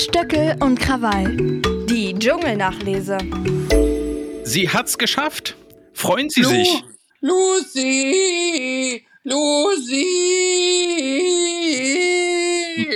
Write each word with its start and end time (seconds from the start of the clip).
Stöckel 0.00 0.56
und 0.60 0.80
Krawall. 0.80 1.36
Die 1.86 2.14
Dschungelnachlese. 2.18 3.18
Sie 4.44 4.66
hat's 4.70 4.96
geschafft. 4.96 5.56
Freuen 5.92 6.30
Sie 6.30 6.40
Lu 6.40 6.48
sich. 6.48 6.82
Lucy! 7.20 9.04
Lucy! 9.24 10.39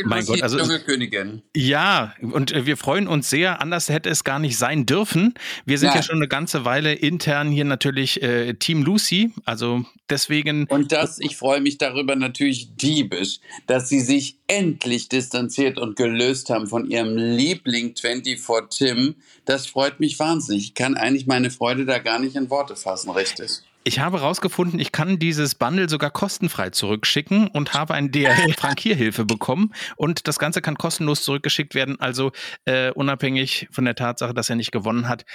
Mein 0.05 0.25
Gott, 0.25 0.43
also- 0.43 0.59
Dschungelkönigin. 0.59 1.43
Ja, 1.57 2.15
und 2.21 2.53
äh, 2.53 2.67
wir 2.67 2.77
freuen 2.77 3.09
uns 3.09 3.31
sehr. 3.31 3.61
Anders 3.61 3.89
hätte 3.89 4.11
es 4.11 4.25
gar 4.25 4.39
nicht 4.39 4.57
sein 4.59 4.87
dürfen. 4.87 5.35
Wir 5.65 5.79
sind 5.79 5.89
Ja. 5.91 5.97
ja 5.97 6.03
schon 6.03 6.17
eine 6.17 6.29
ganze 6.29 6.65
Weile 6.65 6.93
intern 6.95 7.51
hier 7.51 7.65
natürlich 7.65 8.23
äh, 8.23 8.55
Team 8.55 8.83
Lucy. 8.83 9.33
Also 9.45 9.85
deswegen. 10.11 10.67
Und 10.69 10.93
das, 10.93 11.19
ich 11.19 11.37
freue 11.37 11.61
mich 11.61 11.79
darüber 11.79 12.17
natürlich 12.17 12.75
diebisch, 12.77 13.41
dass 13.67 13.89
sie 13.89 14.01
sich 14.01 14.37
endlich 14.47 15.09
distanziert 15.09 15.79
und 15.79 15.97
gelöst 15.97 16.51
haben 16.51 16.67
von 16.67 16.91
ihrem 16.91 17.17
Liebling 17.17 17.95
24 17.97 18.69
Tim. 18.71 19.15
Das 19.45 19.67
freut 19.67 20.01
mich 20.01 20.19
wahnsinnig. 20.19 20.65
Ich 20.65 20.75
kann 20.75 20.97
eigentlich 20.97 21.27
meine 21.27 21.51
Freude 21.51 21.85
da 21.87 21.99
gar 21.99 22.19
nicht 22.19 22.37
in 22.37 22.51
Worte 22.51 22.77
fassen, 22.77 23.11
richtig. 23.11 23.63
Ich 23.87 23.99
habe 23.99 24.19
herausgefunden, 24.21 24.81
ich 24.81 24.93
kann 24.93 25.19
dieses 25.19 25.55
Bundle 25.55 25.91
sogar 25.91 26.11
kostenfrei 26.11 26.71
zurückschicken 26.71 27.49
und 27.49 27.75
habe 27.75 27.93
eine 27.93 28.09
DHL-Frankierhilfe 28.09 29.25
bekommen. 29.27 29.75
Und 29.97 30.27
das 30.27 30.39
Ganze 30.39 30.63
kann 30.63 30.79
kostenlos 30.79 31.23
zurückgeschickt 31.23 31.75
werden. 31.75 32.01
Also 32.01 32.33
äh, 32.65 32.93
unabhängig 32.93 33.69
von 33.71 33.85
der 33.85 33.95
Tatsache, 33.95 34.33
dass 34.33 34.49
er 34.49 34.57
nicht 34.57 34.73
gewonnen 34.73 35.07
hat, 35.07 35.27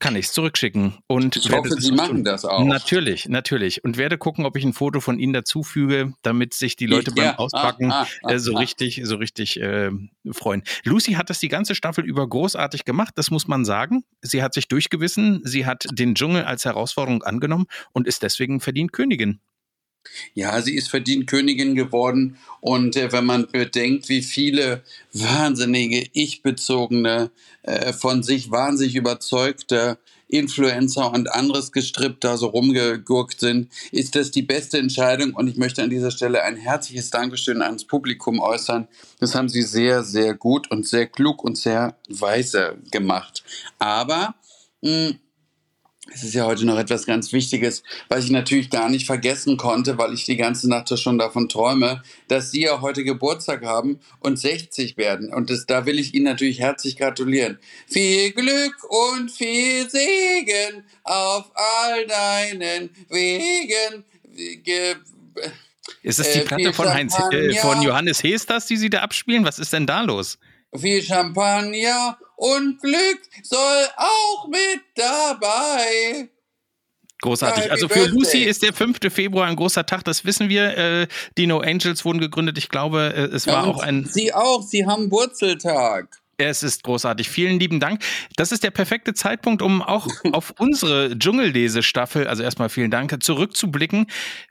kann 0.00 0.16
ich 0.16 0.26
es 0.26 0.32
zurückschicken. 0.32 0.94
Und 1.06 1.36
Ich 1.36 1.52
hoffe, 1.52 1.80
Sie 1.80 1.92
machen 1.92 2.16
tun. 2.16 2.24
das 2.24 2.44
auch. 2.44 2.64
Natürlich, 2.64 3.28
natürlich. 3.28 3.84
Und 3.84 3.98
werde 3.98 4.18
gucken, 4.18 4.46
ob 4.46 4.56
ich 4.56 4.64
ein 4.64 4.72
Foto 4.72 5.00
von 5.00 5.18
Ihnen 5.18 5.34
dazufüge, 5.34 6.14
damit 6.22 6.54
sich 6.54 6.74
die 6.74 6.86
Leute 6.86 7.12
Ja, 7.14 7.32
beim 7.32 7.38
Auspacken 7.38 7.92
ah, 7.92 8.06
ah, 8.22 8.32
äh, 8.32 8.38
so 8.38 8.54
ah. 8.54 8.58
richtig, 8.58 9.02
so 9.04 9.16
richtig 9.16 9.60
äh, 9.60 9.90
freuen. 10.32 10.62
Lucy 10.84 11.12
hat 11.12 11.30
das 11.30 11.38
die 11.38 11.48
ganze 11.48 11.74
Staffel 11.74 12.04
über 12.04 12.26
großartig 12.28 12.84
gemacht, 12.84 13.12
das 13.16 13.30
muss 13.30 13.46
man 13.46 13.64
sagen. 13.64 14.02
Sie 14.22 14.42
hat 14.42 14.54
sich 14.54 14.68
durchgewissen, 14.68 15.42
sie 15.44 15.66
hat 15.66 15.86
den 15.92 16.14
Dschungel 16.14 16.44
als 16.44 16.64
Herausforderung 16.64 17.22
angenommen 17.22 17.66
und 17.92 18.06
ist 18.06 18.22
deswegen 18.22 18.60
verdient 18.60 18.92
Königin. 18.92 19.40
Ja, 20.34 20.60
sie 20.62 20.76
ist 20.76 20.88
verdient 20.88 21.26
Königin 21.26 21.74
geworden. 21.74 22.38
Und 22.60 22.96
äh, 22.96 23.12
wenn 23.12 23.24
man 23.24 23.46
bedenkt, 23.50 24.08
wie 24.08 24.22
viele 24.22 24.82
wahnsinnige, 25.12 26.06
ich-bezogene, 26.12 27.30
äh, 27.62 27.92
von 27.92 28.22
sich 28.22 28.50
wahnsinnig 28.50 28.96
überzeugte 28.96 29.98
Influencer 30.28 31.12
und 31.12 31.32
anderes 31.32 31.72
Gestrippt 31.72 32.24
da 32.24 32.36
so 32.36 32.46
rumgegurkt 32.46 33.40
sind, 33.40 33.70
ist 33.90 34.14
das 34.14 34.30
die 34.30 34.42
beste 34.42 34.78
Entscheidung. 34.78 35.34
Und 35.34 35.48
ich 35.48 35.56
möchte 35.56 35.82
an 35.82 35.90
dieser 35.90 36.10
Stelle 36.10 36.42
ein 36.42 36.56
herzliches 36.56 37.10
Dankeschön 37.10 37.62
ans 37.62 37.84
Publikum 37.84 38.40
äußern. 38.40 38.88
Das 39.18 39.34
haben 39.34 39.48
sie 39.48 39.62
sehr, 39.62 40.04
sehr 40.04 40.34
gut 40.34 40.70
und 40.70 40.86
sehr 40.86 41.06
klug 41.06 41.42
und 41.42 41.58
sehr 41.58 41.96
weise 42.08 42.78
gemacht. 42.90 43.42
Aber 43.78 44.34
mh, 44.82 45.14
es 46.12 46.24
ist 46.24 46.34
ja 46.34 46.44
heute 46.44 46.66
noch 46.66 46.78
etwas 46.78 47.06
ganz 47.06 47.32
Wichtiges, 47.32 47.82
was 48.08 48.24
ich 48.24 48.30
natürlich 48.30 48.70
gar 48.70 48.88
nicht 48.88 49.06
vergessen 49.06 49.56
konnte, 49.56 49.96
weil 49.98 50.12
ich 50.12 50.24
die 50.24 50.36
ganze 50.36 50.68
Nacht 50.68 50.90
schon 50.98 51.18
davon 51.18 51.48
träume, 51.48 52.02
dass 52.28 52.50
Sie 52.50 52.62
ja 52.62 52.80
heute 52.80 53.04
Geburtstag 53.04 53.64
haben 53.64 54.00
und 54.18 54.38
60 54.38 54.96
werden. 54.96 55.32
Und 55.32 55.50
das, 55.50 55.66
da 55.66 55.86
will 55.86 55.98
ich 55.98 56.14
Ihnen 56.14 56.24
natürlich 56.24 56.60
herzlich 56.60 56.96
gratulieren. 56.96 57.58
Viel 57.86 58.32
Glück 58.32 58.74
und 58.88 59.30
viel 59.30 59.88
Segen 59.88 60.84
auf 61.04 61.50
all 61.54 62.06
deinen 62.06 62.90
Wegen. 63.08 64.04
Ge 64.64 64.96
Ist 66.02 66.18
das 66.18 66.32
die 66.32 66.40
Äh, 66.40 66.44
Platte 66.44 66.62
viel 66.64 66.72
von, 66.72 66.88
Heinz, 66.88 67.14
äh, 67.32 67.54
von 67.56 67.82
Johannes 67.82 68.22
Hesters, 68.22 68.66
die 68.66 68.76
Sie 68.76 68.90
da 68.90 69.00
abspielen? 69.00 69.44
Was 69.44 69.58
ist 69.58 69.72
denn 69.72 69.86
da 69.86 70.02
los? 70.02 70.38
Viel 70.76 71.02
Champagner 71.02 72.18
und 72.36 72.80
Glück 72.80 73.20
soll 73.42 73.86
auch 73.96 74.48
mit 74.48 74.80
dabei. 74.94 76.28
Großartig. 77.22 77.64
Happy 77.64 77.70
Also 77.70 77.88
für 77.88 77.94
Birthday. 77.94 78.14
Lucy 78.18 78.38
ist 78.44 78.62
der 78.62 78.72
5. 78.72 78.98
Februar 79.10 79.46
ein 79.46 79.56
großer 79.56 79.84
Tag, 79.84 80.04
das 80.04 80.24
wissen 80.24 80.48
wir. 80.48 80.76
Äh, 80.76 81.06
die 81.36 81.46
No 81.46 81.58
Angels 81.58 82.04
wurden 82.04 82.18
gegründet. 82.18 82.56
Ich 82.56 82.68
glaube, 82.70 83.12
äh, 83.14 83.34
es 83.34 83.46
war 83.46 83.64
Ja, 83.64 83.64
auch 83.64 83.78
und 83.78 83.84
ein. 83.84 84.04
Sie 84.06 84.32
auch, 84.32 84.62
Sie 84.62 84.86
haben 84.86 85.10
Wurzeltag. 85.10 86.08
Es 86.38 86.62
ist 86.62 86.82
großartig. 86.84 87.28
Vielen 87.28 87.60
lieben 87.60 87.80
Dank. 87.80 88.02
Das 88.36 88.50
ist 88.52 88.64
der 88.64 88.70
perfekte 88.70 89.12
Zeitpunkt, 89.12 89.60
um 89.60 89.82
auch 89.82 90.06
auf 90.32 90.54
unsere 90.58 91.18
Dschungellesestaffel, 91.18 92.26
also 92.26 92.42
erstmal 92.42 92.70
vielen 92.70 92.90
Dank, 92.90 93.22
zurückzublicken. 93.22 94.06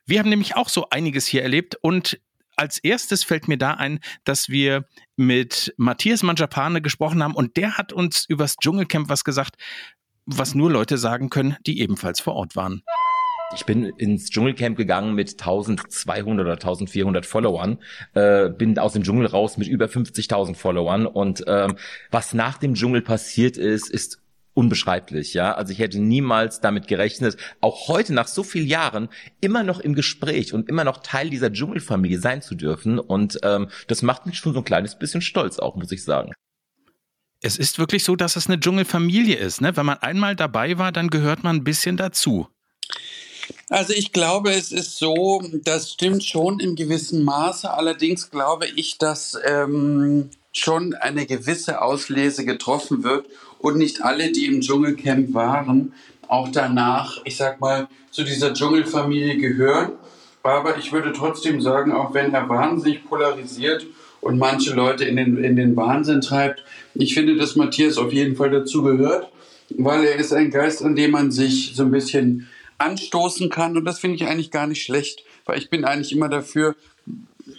Wir 0.05 0.19
haben 0.19 0.29
nämlich 0.29 0.55
auch 0.55 0.69
so 0.69 0.87
einiges 0.91 1.25
hier 1.25 1.41
erlebt 1.41 1.75
und 1.81 2.19
als 2.59 2.77
erstes 2.77 3.23
fällt 3.23 3.47
mir 3.47 3.57
da 3.57 3.75
ein, 3.75 3.99
dass 4.25 4.49
wir 4.49 4.85
mit 5.15 5.73
Matthias 5.77 6.23
Manjapane 6.23 6.81
gesprochen 6.81 7.23
haben 7.23 7.33
und 7.33 7.55
der 7.55 7.77
hat 7.77 7.93
uns 7.93 8.25
übers 8.27 8.57
Dschungelcamp 8.57 9.07
was 9.07 9.23
gesagt, 9.23 9.55
was 10.25 10.55
nur 10.55 10.69
Leute 10.69 10.97
sagen 10.97 11.29
können, 11.29 11.55
die 11.65 11.79
ebenfalls 11.79 12.19
vor 12.19 12.35
Ort 12.35 12.57
waren. 12.57 12.83
Ich 13.55 13.65
bin 13.65 13.85
ins 13.85 14.29
Dschungelcamp 14.29 14.77
gegangen 14.77 15.15
mit 15.15 15.31
1200 15.31 16.45
oder 16.45 16.53
1400 16.53 17.25
Followern, 17.25 17.79
äh, 18.13 18.49
bin 18.49 18.77
aus 18.77 18.93
dem 18.93 19.03
Dschungel 19.03 19.25
raus 19.25 19.57
mit 19.57 19.69
über 19.69 19.85
50.000 19.85 20.55
Followern 20.55 21.07
und 21.07 21.43
ähm, 21.47 21.77
was 22.11 22.33
nach 22.33 22.57
dem 22.57 22.73
Dschungel 22.75 23.01
passiert 23.01 23.55
ist, 23.55 23.89
ist 23.89 24.21
unbeschreiblich, 24.53 25.33
ja. 25.33 25.53
Also 25.53 25.71
ich 25.71 25.79
hätte 25.79 25.99
niemals 25.99 26.59
damit 26.59 26.87
gerechnet, 26.87 27.37
auch 27.61 27.87
heute 27.87 28.13
nach 28.13 28.27
so 28.27 28.43
vielen 28.43 28.67
Jahren 28.67 29.09
immer 29.41 29.63
noch 29.63 29.79
im 29.79 29.95
Gespräch 29.95 30.53
und 30.53 30.67
immer 30.69 30.83
noch 30.83 30.97
Teil 30.97 31.29
dieser 31.29 31.51
Dschungelfamilie 31.51 32.19
sein 32.19 32.41
zu 32.41 32.55
dürfen 32.55 32.99
und 32.99 33.39
ähm, 33.43 33.69
das 33.87 34.01
macht 34.01 34.25
mich 34.25 34.37
schon 34.37 34.53
so 34.53 34.59
ein 34.59 34.65
kleines 34.65 34.97
bisschen 34.97 35.21
stolz 35.21 35.59
auch, 35.59 35.75
muss 35.75 35.91
ich 35.91 36.03
sagen. 36.03 36.33
Es 37.41 37.57
ist 37.57 37.79
wirklich 37.79 38.03
so, 38.03 38.17
dass 38.17 38.35
es 38.35 38.47
eine 38.47 38.59
Dschungelfamilie 38.59 39.37
ist. 39.37 39.61
Ne? 39.61 39.75
Wenn 39.77 39.85
man 39.85 39.99
einmal 39.99 40.35
dabei 40.35 40.77
war, 40.77 40.91
dann 40.91 41.09
gehört 41.09 41.43
man 41.43 41.57
ein 41.57 41.63
bisschen 41.63 41.95
dazu. 41.95 42.49
Also 43.69 43.93
ich 43.93 44.11
glaube, 44.11 44.51
es 44.51 44.71
ist 44.71 44.97
so, 44.97 45.41
das 45.63 45.91
stimmt 45.91 46.23
schon 46.23 46.59
in 46.59 46.75
gewissem 46.75 47.23
Maße. 47.23 47.71
Allerdings 47.71 48.29
glaube 48.29 48.67
ich, 48.67 48.97
dass 48.97 49.37
ähm, 49.45 50.29
schon 50.51 50.95
eine 50.95 51.25
gewisse 51.25 51.81
Auslese 51.81 52.45
getroffen 52.45 53.03
wird 53.03 53.27
und 53.59 53.77
nicht 53.77 54.03
alle, 54.03 54.31
die 54.31 54.45
im 54.45 54.61
Dschungelcamp 54.61 55.33
waren, 55.33 55.93
auch 56.27 56.49
danach, 56.51 57.21
ich 57.25 57.35
sag 57.35 57.59
mal, 57.59 57.87
zu 58.11 58.23
dieser 58.23 58.53
Dschungelfamilie 58.53 59.37
gehören. 59.37 59.93
Aber 60.43 60.77
ich 60.77 60.91
würde 60.91 61.11
trotzdem 61.11 61.61
sagen, 61.61 61.91
auch 61.91 62.13
wenn 62.13 62.33
er 62.33 62.47
wahnsinnig 62.47 63.03
polarisiert 63.05 63.85
und 64.21 64.37
manche 64.37 64.73
Leute 64.73 65.03
in 65.05 65.17
den, 65.17 65.43
in 65.43 65.55
den 65.55 65.75
Wahnsinn 65.75 66.21
treibt, 66.21 66.63
ich 66.95 67.13
finde, 67.13 67.35
dass 67.35 67.55
Matthias 67.55 67.97
auf 67.97 68.13
jeden 68.13 68.35
Fall 68.35 68.49
dazu 68.49 68.83
gehört, 68.83 69.29
weil 69.77 70.05
er 70.05 70.15
ist 70.15 70.33
ein 70.33 70.49
Geist, 70.49 70.83
an 70.83 70.95
dem 70.95 71.11
man 71.11 71.31
sich 71.31 71.73
so 71.75 71.83
ein 71.83 71.91
bisschen 71.91 72.47
anstoßen 72.77 73.49
kann. 73.49 73.77
Und 73.77 73.85
das 73.85 73.99
finde 73.99 74.15
ich 74.15 74.25
eigentlich 74.25 74.51
gar 74.51 74.67
nicht 74.67 74.83
schlecht, 74.83 75.23
weil 75.45 75.57
ich 75.57 75.69
bin 75.69 75.83
eigentlich 75.83 76.13
immer 76.13 76.29
dafür, 76.29 76.75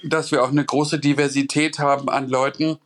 dass 0.04 0.32
wir 0.32 0.42
auch 0.42 0.50
eine 0.50 0.64
große 0.64 0.98
Diversität 0.98 1.78
haben 1.78 2.08
an 2.08 2.28
Leuten, 2.28 2.78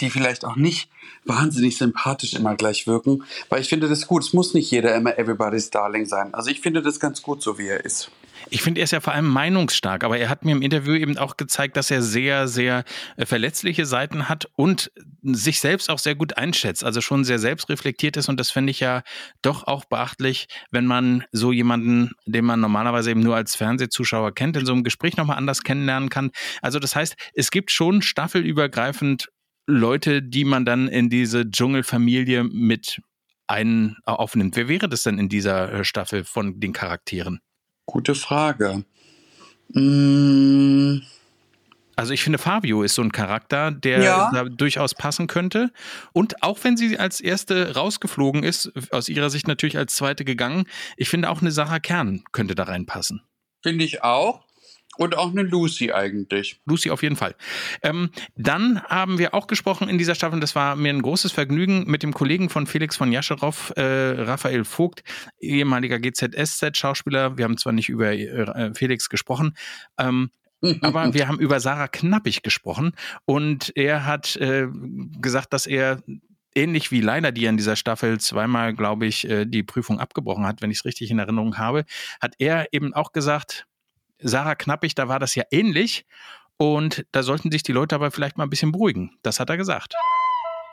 die 0.00 0.10
vielleicht 0.10 0.44
auch 0.44 0.56
nicht 0.56 0.88
wahnsinnig 1.24 1.76
sympathisch 1.76 2.34
immer 2.34 2.56
gleich 2.56 2.86
wirken, 2.86 3.24
weil 3.48 3.60
ich 3.60 3.68
finde 3.68 3.88
das 3.88 4.06
gut. 4.06 4.22
Es 4.22 4.32
muss 4.32 4.54
nicht 4.54 4.70
jeder 4.70 4.94
immer 4.94 5.18
Everybody's 5.18 5.70
Darling 5.70 6.06
sein. 6.06 6.34
Also 6.34 6.50
ich 6.50 6.60
finde 6.60 6.82
das 6.82 7.00
ganz 7.00 7.22
gut, 7.22 7.42
so 7.42 7.58
wie 7.58 7.68
er 7.68 7.84
ist. 7.84 8.10
Ich 8.50 8.62
finde, 8.62 8.80
er 8.80 8.84
ist 8.84 8.92
ja 8.92 9.00
vor 9.00 9.12
allem 9.12 9.28
meinungsstark, 9.28 10.04
aber 10.04 10.18
er 10.18 10.28
hat 10.28 10.44
mir 10.44 10.52
im 10.52 10.62
Interview 10.62 10.94
eben 10.94 11.18
auch 11.18 11.36
gezeigt, 11.36 11.76
dass 11.76 11.90
er 11.90 12.02
sehr, 12.02 12.48
sehr 12.48 12.84
äh, 13.16 13.26
verletzliche 13.26 13.86
Seiten 13.86 14.28
hat 14.28 14.48
und 14.56 14.90
sich 15.22 15.60
selbst 15.60 15.90
auch 15.90 15.98
sehr 15.98 16.14
gut 16.14 16.36
einschätzt, 16.36 16.84
also 16.84 17.00
schon 17.00 17.24
sehr 17.24 17.38
selbstreflektiert 17.38 18.16
ist 18.16 18.28
und 18.28 18.38
das 18.38 18.50
finde 18.50 18.70
ich 18.70 18.80
ja 18.80 19.02
doch 19.42 19.66
auch 19.66 19.84
beachtlich, 19.84 20.46
wenn 20.70 20.86
man 20.86 21.24
so 21.32 21.52
jemanden, 21.52 22.12
den 22.26 22.44
man 22.44 22.60
normalerweise 22.60 23.10
eben 23.10 23.20
nur 23.20 23.36
als 23.36 23.56
Fernsehzuschauer 23.56 24.32
kennt, 24.32 24.56
in 24.56 24.66
so 24.66 24.72
einem 24.72 24.84
Gespräch 24.84 25.16
nochmal 25.16 25.36
anders 25.36 25.62
kennenlernen 25.62 26.08
kann. 26.08 26.30
Also 26.62 26.78
das 26.78 26.96
heißt, 26.96 27.16
es 27.34 27.50
gibt 27.50 27.70
schon 27.70 28.02
staffelübergreifend 28.02 29.28
Leute, 29.70 30.22
die 30.22 30.44
man 30.44 30.64
dann 30.64 30.88
in 30.88 31.10
diese 31.10 31.48
Dschungelfamilie 31.50 32.42
mit 32.42 33.00
ein 33.46 33.96
aufnimmt. 34.04 34.56
Wer 34.56 34.68
wäre 34.68 34.88
das 34.88 35.02
denn 35.02 35.18
in 35.18 35.28
dieser 35.28 35.72
äh, 35.72 35.84
Staffel 35.84 36.24
von 36.24 36.58
den 36.58 36.72
Charakteren? 36.72 37.40
Gute 37.86 38.14
Frage. 38.14 38.84
Mm, 39.74 41.00
Also 41.96 42.12
ich 42.12 42.22
finde, 42.22 42.38
Fabio 42.38 42.82
ist 42.82 42.94
so 42.94 43.02
ein 43.02 43.10
Charakter, 43.12 43.70
der 43.72 44.00
Ja. 44.02 44.30
da 44.32 44.44
durchaus 44.44 44.94
passen 44.94 45.26
könnte. 45.26 45.70
Und 46.12 46.42
auch 46.42 46.58
wenn 46.62 46.76
sie 46.76 46.98
als 46.98 47.20
erste 47.20 47.74
rausgeflogen 47.74 48.44
ist, 48.44 48.72
aus 48.92 49.08
ihrer 49.08 49.30
Sicht 49.30 49.48
natürlich 49.48 49.76
als 49.76 49.96
zweite 49.96 50.24
gegangen, 50.24 50.64
ich 50.96 51.08
finde 51.08 51.28
auch 51.28 51.40
eine 51.42 51.50
Sarah 51.50 51.80
Kern 51.80 52.22
könnte 52.32 52.54
da 52.54 52.64
reinpassen. 52.64 53.22
finde 53.62 53.84
ich 53.84 54.02
auch. 54.04 54.44
Und 54.98 55.16
auch 55.16 55.30
eine 55.30 55.42
Lucy 55.42 55.92
eigentlich. 55.92 56.60
Lucy 56.66 56.90
auf 56.90 57.04
jeden 57.04 57.14
Fall. 57.14 57.36
Ähm, 57.82 58.10
dann 58.34 58.82
haben 58.82 59.18
wir 59.18 59.32
auch 59.32 59.46
gesprochen 59.46 59.88
in 59.88 59.96
dieser 59.96 60.16
Staffel, 60.16 60.34
und 60.34 60.40
das 60.40 60.56
war 60.56 60.74
mir 60.74 60.92
ein 60.92 61.02
großes 61.02 61.30
Vergnügen, 61.30 61.84
mit 61.86 62.02
dem 62.02 62.12
Kollegen 62.12 62.50
von 62.50 62.66
Felix 62.66 62.96
von 62.96 63.12
Jascherow, 63.12 63.72
äh, 63.76 63.82
Raphael 63.82 64.64
Vogt, 64.64 65.04
ehemaliger 65.38 66.00
GZSZ-Schauspieler. 66.00 67.38
Wir 67.38 67.44
haben 67.44 67.56
zwar 67.58 67.72
nicht 67.72 67.88
über 67.88 68.10
äh, 68.10 68.74
Felix 68.74 69.08
gesprochen, 69.08 69.56
ähm, 69.98 70.30
aber 70.80 71.14
wir 71.14 71.28
haben 71.28 71.38
über 71.38 71.60
Sarah 71.60 71.86
Knappig 71.86 72.42
gesprochen 72.42 72.92
und 73.24 73.70
er 73.76 74.04
hat 74.04 74.34
äh, 74.34 74.66
gesagt, 75.20 75.52
dass 75.52 75.66
er 75.66 76.02
ähnlich 76.56 76.90
wie 76.90 77.00
Leila, 77.00 77.30
die 77.30 77.44
in 77.44 77.56
dieser 77.56 77.76
Staffel 77.76 78.18
zweimal, 78.18 78.74
glaube 78.74 79.06
ich, 79.06 79.28
äh, 79.30 79.46
die 79.46 79.62
Prüfung 79.62 80.00
abgebrochen 80.00 80.44
hat, 80.44 80.60
wenn 80.60 80.72
ich 80.72 80.78
es 80.78 80.84
richtig 80.84 81.12
in 81.12 81.20
Erinnerung 81.20 81.56
habe, 81.56 81.84
hat 82.20 82.34
er 82.38 82.72
eben 82.72 82.94
auch 82.94 83.12
gesagt, 83.12 83.68
Sarah 84.20 84.54
Knappig, 84.54 84.94
da 84.94 85.08
war 85.08 85.18
das 85.18 85.34
ja 85.34 85.44
ähnlich 85.50 86.06
und 86.56 87.06
da 87.12 87.22
sollten 87.22 87.50
sich 87.50 87.62
die 87.62 87.72
Leute 87.72 87.94
aber 87.94 88.10
vielleicht 88.10 88.36
mal 88.36 88.44
ein 88.44 88.50
bisschen 88.50 88.72
beruhigen. 88.72 89.16
Das 89.22 89.40
hat 89.40 89.50
er 89.50 89.56
gesagt 89.56 89.94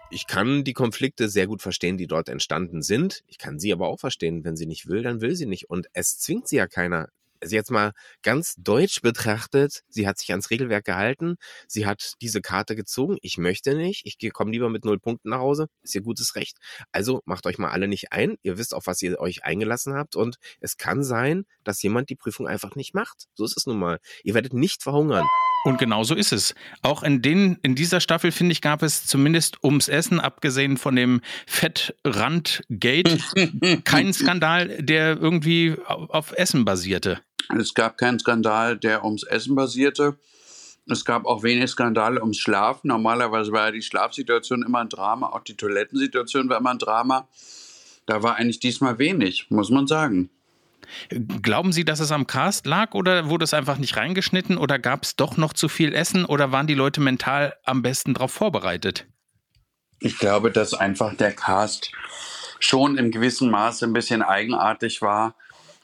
ich 0.09 0.27
kann 0.27 0.63
die 0.63 0.74
Konflikte 0.74 1.30
sehr 1.30 1.47
gut 1.47 1.62
verstehen, 1.62 1.97
die 1.97 2.07
dort 2.07 2.30
entstanden 2.30 2.81
sind. 2.81 3.24
Ich 3.27 3.38
kann 3.38 3.59
sie 3.59 3.74
aber 3.74 3.88
auch 3.88 4.00
verstehen. 4.00 4.44
Wenn 4.44 4.56
sie 4.56 4.65
nicht 4.65 4.88
will, 4.88 5.03
dann 5.03 5.21
will 5.21 5.36
sie 5.36 5.45
nicht. 5.45 5.69
Und 5.69 5.88
es 5.94 6.19
zwingt 6.19 6.47
sie 6.47 6.57
ja 6.57 6.68
keiner. 6.68 7.09
Also 7.45 7.57
jetzt 7.57 7.69
mal 7.69 7.92
ganz 8.24 8.56
deutsch 8.57 9.03
betrachtet, 9.03 9.83
sie 9.88 10.07
hat 10.07 10.18
sich 10.18 10.31
ans 10.31 10.50
Regelwerk 10.50 10.83
gehalten, 10.83 11.36
sie 11.68 11.86
hat 11.86 12.13
diese 12.19 12.42
Karte 12.42 12.75
gezogen, 12.75 13.19
ich 13.21 13.38
möchte 13.38 13.75
nicht, 13.75 14.01
ich 14.03 14.33
komme 14.33 14.50
lieber 14.50 14.68
mit 14.68 14.83
null 14.83 14.97
Punkten 14.97 15.30
nach 15.30 15.38
Hause, 15.38 15.68
ist 15.83 15.94
ihr 15.94 16.01
gutes 16.01 16.33
Recht. 16.33 16.57
Also 16.92 17.21
macht 17.25 17.45
euch 17.45 17.59
mal 17.59 17.69
alle 17.69 17.88
nicht 17.88 18.12
ein, 18.12 18.38
ihr 18.42 18.57
wisst, 18.57 18.74
auf 18.74 18.88
was 18.88 19.00
ihr 19.03 19.19
euch 19.19 19.44
eingelassen 19.44 19.94
habt 19.94 20.15
und 20.15 20.38
es 20.59 20.77
kann 20.77 21.03
sein, 21.03 21.45
dass 21.63 21.83
jemand 21.83 22.09
die 22.09 22.15
Prüfung 22.15 22.47
einfach 22.47 22.75
nicht 22.75 22.95
macht. 22.95 23.27
So 23.36 23.45
ist 23.45 23.57
es 23.57 23.68
nun 23.68 23.77
mal. 23.77 24.00
Ihr 24.24 24.33
werdet 24.33 24.53
nicht 24.53 24.81
verhungern. 24.81 25.27
Und 25.65 25.79
genau 25.79 26.03
so 26.03 26.13
ist 26.13 26.31
es. 26.31 26.53
Auch 26.83 27.01
in, 27.01 27.23
den, 27.23 27.57
in 27.63 27.73
dieser 27.73 28.00
Staffel, 28.00 28.31
finde 28.31 28.51
ich, 28.51 28.62
gab 28.62 28.83
es 28.83 29.07
zumindest 29.07 29.63
ums 29.63 29.88
Essen, 29.88 30.19
abgesehen 30.19 30.77
von 30.77 30.95
dem 30.95 31.21
Fettrand-Gate, 31.47 33.17
keinen 33.83 34.13
Skandal, 34.13 34.83
der 34.83 35.17
irgendwie 35.17 35.75
auf 35.88 36.33
Essen 36.33 36.65
basierte. 36.65 37.19
Es 37.57 37.73
gab 37.73 37.97
keinen 37.97 38.19
Skandal, 38.19 38.77
der 38.77 39.03
ums 39.03 39.23
Essen 39.23 39.56
basierte. 39.56 40.19
Es 40.88 41.03
gab 41.03 41.25
auch 41.25 41.41
wenig 41.41 41.71
Skandale 41.71 42.21
ums 42.21 42.38
Schlafen. 42.38 42.89
Normalerweise 42.89 43.51
war 43.51 43.65
ja 43.65 43.71
die 43.71 43.81
Schlafsituation 43.81 44.62
immer 44.62 44.81
ein 44.81 44.89
Drama, 44.89 45.29
auch 45.29 45.41
die 45.41 45.57
Toilettensituation 45.57 46.47
war 46.47 46.59
immer 46.59 46.71
ein 46.71 46.79
Drama. 46.79 47.27
Da 48.06 48.21
war 48.21 48.35
eigentlich 48.35 48.59
diesmal 48.59 49.00
wenig, 49.00 49.47
muss 49.50 49.71
man 49.71 49.88
sagen. 49.88 50.29
Glauben 51.42 51.74
Sie, 51.74 51.86
dass 51.86 52.00
es 52.00 52.12
am 52.12 52.27
Cast 52.27 52.66
lag 52.66 52.94
oder 52.94 53.30
wurde 53.30 53.44
es 53.44 53.54
einfach 53.54 53.77
nicht 53.77 53.98
reingeschnitten 53.98 54.57
oder 54.57 54.80
gab 54.80 55.04
es 55.04 55.16
doch 55.16 55.38
noch 55.38 55.54
zu 55.54 55.68
viel 55.68 55.94
Essen 55.94 56.25
oder 56.25 56.51
waren 56.51 56.68
die 56.68 56.74
Leute 56.74 57.01
mental 57.01 57.56
am 57.63 57.81
besten 57.81 58.13
darauf 58.13 58.31
vorbereitet? 58.31 59.06
Ich 60.00 60.18
glaube, 60.18 60.51
dass 60.51 60.74
einfach 60.74 61.16
der 61.16 61.31
Cast 61.31 61.92
schon 62.60 62.98
im 62.98 63.12
gewissen 63.12 63.50
Maße 63.50 63.86
ein 63.86 63.94
bisschen 63.94 64.22
eigenartig 64.22 65.01
war 65.01 65.36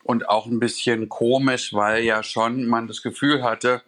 und 0.03 0.29
auch 0.29 0.45
ein 0.45 0.59
bisschen 0.59 1.09
komisch, 1.09 1.73
weil 1.73 2.03
ja 2.03 2.23
schon 2.23 2.65
man 2.65 2.87
das 2.87 3.01
Gefühl 3.01 3.43
hatte, 3.43 3.81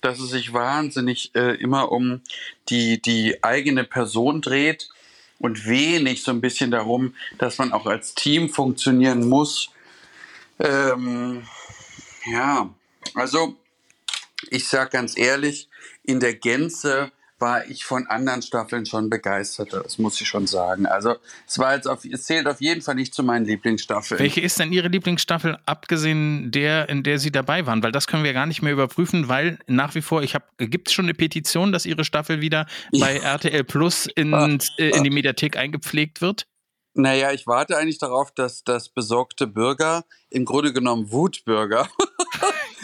dass 0.00 0.20
es 0.20 0.30
sich 0.30 0.52
wahnsinnig 0.52 1.34
äh, 1.34 1.54
immer 1.54 1.90
um 1.90 2.20
die, 2.68 3.00
die 3.00 3.42
eigene 3.42 3.84
Person 3.84 4.40
dreht 4.42 4.90
und 5.38 5.66
wenig 5.66 6.22
so 6.22 6.30
ein 6.30 6.40
bisschen 6.40 6.70
darum, 6.70 7.14
dass 7.38 7.58
man 7.58 7.72
auch 7.72 7.86
als 7.86 8.14
Team 8.14 8.50
funktionieren 8.50 9.28
muss 9.28 9.70
ähm, 10.58 11.46
ja, 12.26 12.70
also 13.14 13.56
ich 14.50 14.68
sage 14.68 14.90
ganz 14.90 15.16
ehrlich, 15.16 15.68
in 16.02 16.20
der 16.20 16.34
Gänze 16.34 17.10
war 17.38 17.66
ich 17.66 17.84
von 17.84 18.06
anderen 18.06 18.42
Staffeln 18.42 18.86
schon 18.86 19.10
begeistert, 19.10 19.72
das 19.72 19.98
muss 19.98 20.20
ich 20.20 20.28
schon 20.28 20.46
sagen. 20.46 20.86
Also 20.86 21.16
es 21.46 21.58
war 21.58 21.74
jetzt 21.74 21.86
auf, 21.86 22.04
es 22.04 22.24
zählt 22.24 22.46
auf 22.46 22.60
jeden 22.60 22.80
Fall 22.80 22.94
nicht 22.94 23.12
zu 23.12 23.22
meinen 23.22 23.44
Lieblingsstaffeln. 23.44 24.20
Welche 24.20 24.40
ist 24.40 24.58
denn 24.58 24.72
Ihre 24.72 24.88
Lieblingsstaffel, 24.88 25.58
abgesehen 25.66 26.52
der, 26.52 26.88
in 26.88 27.02
der 27.02 27.18
Sie 27.18 27.32
dabei 27.32 27.66
waren? 27.66 27.82
Weil 27.82 27.92
das 27.92 28.06
können 28.06 28.24
wir 28.24 28.32
gar 28.32 28.46
nicht 28.46 28.62
mehr 28.62 28.72
überprüfen, 28.72 29.28
weil 29.28 29.58
nach 29.66 29.94
wie 29.94 30.00
vor, 30.00 30.22
ich 30.22 30.34
habe, 30.34 30.44
gibt 30.58 30.88
es 30.88 30.94
schon 30.94 31.06
eine 31.06 31.14
Petition, 31.14 31.72
dass 31.72 31.86
Ihre 31.86 32.04
Staffel 32.04 32.40
wieder 32.40 32.66
bei 32.98 33.18
RTL 33.18 33.64
Plus 33.64 34.06
in, 34.06 34.32
äh, 34.78 34.88
in 34.90 35.04
die 35.04 35.10
Mediathek 35.10 35.56
eingepflegt 35.56 36.22
wird? 36.22 36.46
Naja, 36.96 37.32
ich 37.32 37.48
warte 37.48 37.76
eigentlich 37.76 37.98
darauf, 37.98 38.30
dass 38.30 38.62
das 38.62 38.88
besorgte 38.88 39.48
Bürger, 39.48 40.04
im 40.30 40.44
Grunde 40.44 40.72
genommen 40.72 41.10
Wutbürger, 41.10 41.88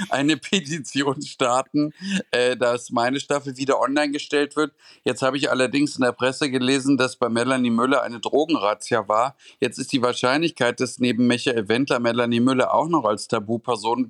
eine 0.09 0.37
Petition 0.37 1.23
starten, 1.23 1.93
äh, 2.31 2.57
dass 2.57 2.91
meine 2.91 3.21
Staffel 3.21 3.57
wieder 3.57 3.81
online 3.81 4.13
gestellt 4.13 4.57
wird. 4.57 4.73
Jetzt 5.05 5.23
habe 5.23 5.37
ich 5.37 5.51
allerdings 5.51 5.97
in 5.97 6.03
der 6.03 6.13
Presse 6.13 6.51
gelesen, 6.51 6.97
dass 6.97 7.17
bei 7.17 7.29
Melanie 7.29 7.71
Müller 7.71 8.03
eine 8.03 8.21
Drogenrazzia 8.21 9.09
war. 9.09 9.37
Jetzt 9.61 9.79
ist 9.79 9.93
die 9.93 10.03
Wahrscheinlichkeit, 10.03 10.81
dass 10.81 10.99
neben 10.99 11.27
Michael 11.27 11.69
Wendler 11.69 12.01
Melanie 12.01 12.41
Müller 12.41 12.75
auch 12.75 12.89
noch 12.89 13.05
als 13.05 13.29
Tabuperson 13.29 14.09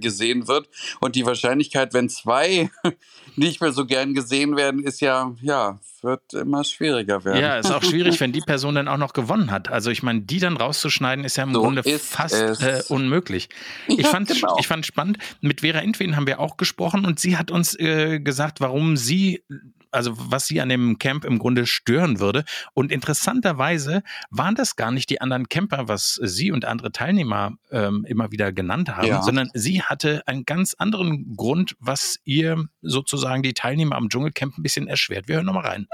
gesehen 0.00 0.48
wird. 0.48 0.68
Und 1.00 1.16
die 1.16 1.26
Wahrscheinlichkeit, 1.26 1.94
wenn 1.94 2.08
zwei 2.08 2.70
nicht 3.36 3.60
mehr 3.60 3.72
so 3.72 3.86
gern 3.86 4.14
gesehen 4.14 4.56
werden, 4.56 4.82
ist 4.82 5.00
ja, 5.00 5.34
ja, 5.40 5.78
wird 6.02 6.34
immer 6.34 6.64
schwieriger 6.64 7.24
werden. 7.24 7.40
Ja, 7.40 7.58
ist 7.58 7.70
auch 7.70 7.82
schwierig, 7.82 8.20
wenn 8.20 8.32
die 8.32 8.40
Person 8.40 8.74
dann 8.74 8.88
auch 8.88 8.96
noch 8.96 9.12
gewonnen 9.12 9.50
hat. 9.50 9.70
Also 9.70 9.90
ich 9.90 10.02
meine, 10.02 10.20
die 10.20 10.38
dann 10.38 10.56
rauszuschneiden, 10.56 11.24
ist 11.24 11.36
ja 11.36 11.44
im 11.44 11.54
so 11.54 11.60
Grunde 11.60 11.82
fast 11.98 12.34
äh, 12.34 12.82
unmöglich. 12.88 13.48
Ich, 13.86 13.98
ja, 13.98 14.08
fand, 14.08 14.28
genau. 14.28 14.56
ich 14.58 14.66
fand 14.66 14.86
spannend, 14.86 15.17
mit 15.40 15.60
Vera 15.60 15.80
Intwen 15.80 16.16
haben 16.16 16.26
wir 16.26 16.40
auch 16.40 16.56
gesprochen 16.56 17.04
und 17.04 17.18
sie 17.18 17.36
hat 17.36 17.50
uns 17.50 17.78
äh, 17.78 18.20
gesagt, 18.20 18.60
warum 18.60 18.96
sie 18.96 19.42
also 19.90 20.12
was 20.16 20.46
sie 20.46 20.60
an 20.60 20.68
dem 20.68 20.98
Camp 20.98 21.24
im 21.24 21.38
Grunde 21.38 21.66
stören 21.66 22.20
würde. 22.20 22.44
Und 22.74 22.92
interessanterweise 22.92 24.02
waren 24.30 24.54
das 24.54 24.76
gar 24.76 24.90
nicht 24.90 25.10
die 25.10 25.20
anderen 25.20 25.48
Camper, 25.48 25.88
was 25.88 26.20
sie 26.22 26.52
und 26.52 26.64
andere 26.64 26.92
Teilnehmer 26.92 27.52
ähm, 27.70 28.04
immer 28.06 28.30
wieder 28.30 28.52
genannt 28.52 28.90
haben, 28.90 29.08
ja. 29.08 29.22
sondern 29.22 29.50
sie 29.54 29.82
hatte 29.82 30.22
einen 30.26 30.44
ganz 30.44 30.74
anderen 30.74 31.36
Grund, 31.36 31.76
was 31.78 32.18
ihr 32.24 32.66
sozusagen 32.82 33.42
die 33.42 33.54
Teilnehmer 33.54 33.96
am 33.96 34.08
Dschungelcamp 34.08 34.58
ein 34.58 34.62
bisschen 34.62 34.88
erschwert. 34.88 35.28
Wir 35.28 35.36
hören 35.36 35.46
nochmal 35.46 35.66
rein. 35.66 35.88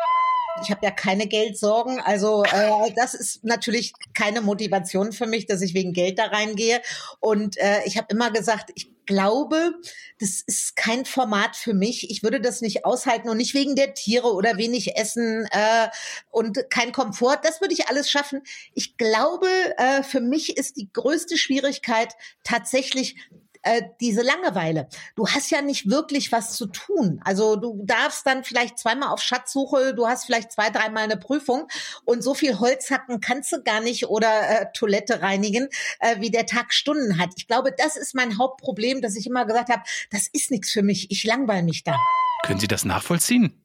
Ich 0.62 0.70
habe 0.70 0.80
ja 0.84 0.92
keine 0.92 1.26
Geldsorgen. 1.26 2.00
Also 2.00 2.44
äh, 2.44 2.92
das 2.94 3.14
ist 3.14 3.44
natürlich 3.44 3.92
keine 4.14 4.40
Motivation 4.40 5.12
für 5.12 5.26
mich, 5.26 5.46
dass 5.46 5.62
ich 5.62 5.74
wegen 5.74 5.92
Geld 5.92 6.18
da 6.18 6.26
reingehe. 6.26 6.80
Und 7.18 7.56
äh, 7.58 7.80
ich 7.86 7.96
habe 7.96 8.06
immer 8.10 8.30
gesagt, 8.30 8.70
ich 8.76 8.93
glaube, 9.06 9.74
das 10.18 10.40
ist 10.40 10.76
kein 10.76 11.04
Format 11.04 11.56
für 11.56 11.74
mich. 11.74 12.10
Ich 12.10 12.22
würde 12.22 12.40
das 12.40 12.60
nicht 12.60 12.84
aushalten 12.84 13.28
und 13.28 13.36
nicht 13.36 13.54
wegen 13.54 13.76
der 13.76 13.94
Tiere 13.94 14.32
oder 14.32 14.56
wenig 14.56 14.96
Essen 14.96 15.46
äh, 15.50 15.88
und 16.30 16.70
kein 16.70 16.92
Komfort. 16.92 17.40
Das 17.42 17.60
würde 17.60 17.74
ich 17.74 17.88
alles 17.88 18.10
schaffen. 18.10 18.42
Ich 18.74 18.96
glaube, 18.96 19.48
äh, 19.76 20.02
für 20.02 20.20
mich 20.20 20.56
ist 20.56 20.76
die 20.76 20.90
größte 20.92 21.36
Schwierigkeit 21.36 22.14
tatsächlich 22.42 23.16
äh, 23.64 23.82
diese 24.00 24.22
Langeweile. 24.22 24.88
Du 25.16 25.26
hast 25.26 25.50
ja 25.50 25.62
nicht 25.62 25.90
wirklich 25.90 26.32
was 26.32 26.56
zu 26.56 26.66
tun. 26.66 27.20
Also 27.24 27.56
du 27.56 27.82
darfst 27.84 28.26
dann 28.26 28.44
vielleicht 28.44 28.78
zweimal 28.78 29.08
auf 29.08 29.20
Schatzsuche, 29.20 29.94
du 29.94 30.06
hast 30.06 30.26
vielleicht 30.26 30.52
zwei, 30.52 30.70
dreimal 30.70 31.04
eine 31.04 31.16
Prüfung 31.16 31.68
und 32.04 32.22
so 32.22 32.34
viel 32.34 32.58
Holz 32.58 32.90
hacken 32.90 33.20
kannst 33.20 33.52
du 33.52 33.62
gar 33.62 33.80
nicht 33.80 34.08
oder 34.08 34.28
äh, 34.48 34.66
Toilette 34.74 35.22
reinigen, 35.22 35.68
äh, 36.00 36.20
wie 36.20 36.30
der 36.30 36.46
Tag 36.46 36.72
Stunden 36.72 37.18
hat. 37.18 37.30
Ich 37.36 37.46
glaube, 37.46 37.72
das 37.76 37.96
ist 37.96 38.14
mein 38.14 38.38
Hauptproblem, 38.38 39.00
dass 39.00 39.16
ich 39.16 39.26
immer 39.26 39.44
gesagt 39.46 39.70
habe, 39.70 39.82
das 40.10 40.28
ist 40.28 40.50
nichts 40.50 40.70
für 40.70 40.82
mich. 40.82 41.10
Ich 41.10 41.24
langweile 41.24 41.62
mich 41.62 41.84
da. 41.84 41.98
Können 42.44 42.60
Sie 42.60 42.68
das 42.68 42.84
nachvollziehen? 42.84 43.63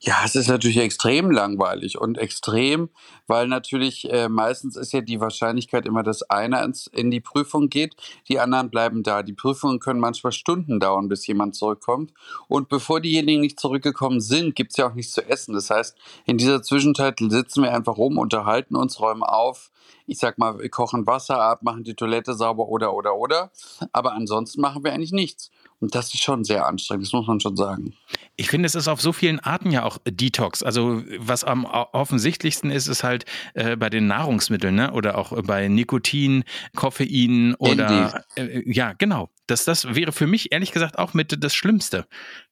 Ja, 0.00 0.22
es 0.24 0.36
ist 0.36 0.48
natürlich 0.48 0.78
extrem 0.78 1.30
langweilig 1.30 1.98
und 1.98 2.18
extrem, 2.18 2.88
weil 3.26 3.48
natürlich 3.48 4.10
äh, 4.10 4.28
meistens 4.28 4.76
ist 4.76 4.92
ja 4.92 5.00
die 5.00 5.20
Wahrscheinlichkeit 5.20 5.86
immer, 5.86 6.02
dass 6.02 6.22
einer 6.22 6.62
ins, 6.62 6.86
in 6.86 7.10
die 7.10 7.20
Prüfung 7.20 7.68
geht, 7.68 7.96
die 8.28 8.38
anderen 8.38 8.70
bleiben 8.70 9.02
da. 9.02 9.22
Die 9.22 9.32
Prüfungen 9.32 9.80
können 9.80 10.00
manchmal 10.00 10.32
Stunden 10.32 10.78
dauern, 10.78 11.08
bis 11.08 11.26
jemand 11.26 11.56
zurückkommt. 11.56 12.12
Und 12.46 12.68
bevor 12.68 13.00
diejenigen 13.00 13.40
nicht 13.40 13.58
zurückgekommen 13.58 14.20
sind, 14.20 14.54
gibt 14.54 14.70
es 14.72 14.76
ja 14.76 14.88
auch 14.88 14.94
nichts 14.94 15.12
zu 15.12 15.28
essen. 15.28 15.54
Das 15.54 15.70
heißt, 15.70 15.96
in 16.26 16.38
dieser 16.38 16.62
Zwischenzeit 16.62 17.18
sitzen 17.18 17.62
wir 17.62 17.74
einfach 17.74 17.96
rum, 17.96 18.18
unterhalten 18.18 18.76
uns, 18.76 19.00
räumen 19.00 19.22
auf. 19.22 19.70
Ich 20.06 20.18
sag 20.18 20.38
mal, 20.38 20.58
wir 20.58 20.70
kochen 20.70 21.06
Wasser 21.06 21.42
ab, 21.42 21.62
machen 21.62 21.84
die 21.84 21.94
Toilette 21.94 22.34
sauber 22.34 22.68
oder, 22.68 22.94
oder, 22.94 23.16
oder. 23.16 23.50
Aber 23.92 24.12
ansonsten 24.12 24.60
machen 24.60 24.84
wir 24.84 24.92
eigentlich 24.92 25.12
nichts. 25.12 25.50
Und 25.80 25.94
das 25.94 26.12
ist 26.12 26.22
schon 26.22 26.44
sehr 26.44 26.66
anstrengend, 26.66 27.06
das 27.06 27.12
muss 27.12 27.26
man 27.26 27.40
schon 27.40 27.56
sagen. 27.56 27.94
Ich 28.36 28.48
finde, 28.48 28.66
es 28.66 28.74
ist 28.74 28.88
auf 28.88 29.00
so 29.00 29.12
vielen 29.12 29.38
Arten 29.40 29.70
ja 29.70 29.84
auch 29.84 29.98
Detox. 30.04 30.62
Also 30.62 31.02
was 31.18 31.44
am 31.44 31.64
offensichtlichsten 31.64 32.70
ist, 32.70 32.88
ist 32.88 33.04
halt 33.04 33.24
äh, 33.54 33.76
bei 33.76 33.90
den 33.90 34.06
Nahrungsmitteln 34.06 34.74
ne? 34.74 34.92
oder 34.92 35.18
auch 35.18 35.32
bei 35.42 35.68
Nikotin, 35.68 36.44
Koffein 36.74 37.54
oder 37.56 38.24
äh, 38.36 38.62
ja, 38.66 38.92
genau. 38.92 39.30
Das, 39.46 39.64
das 39.64 39.94
wäre 39.94 40.12
für 40.12 40.26
mich 40.26 40.52
ehrlich 40.52 40.72
gesagt 40.72 40.98
auch 40.98 41.14
mit 41.14 41.42
das 41.42 41.54
Schlimmste. 41.54 42.06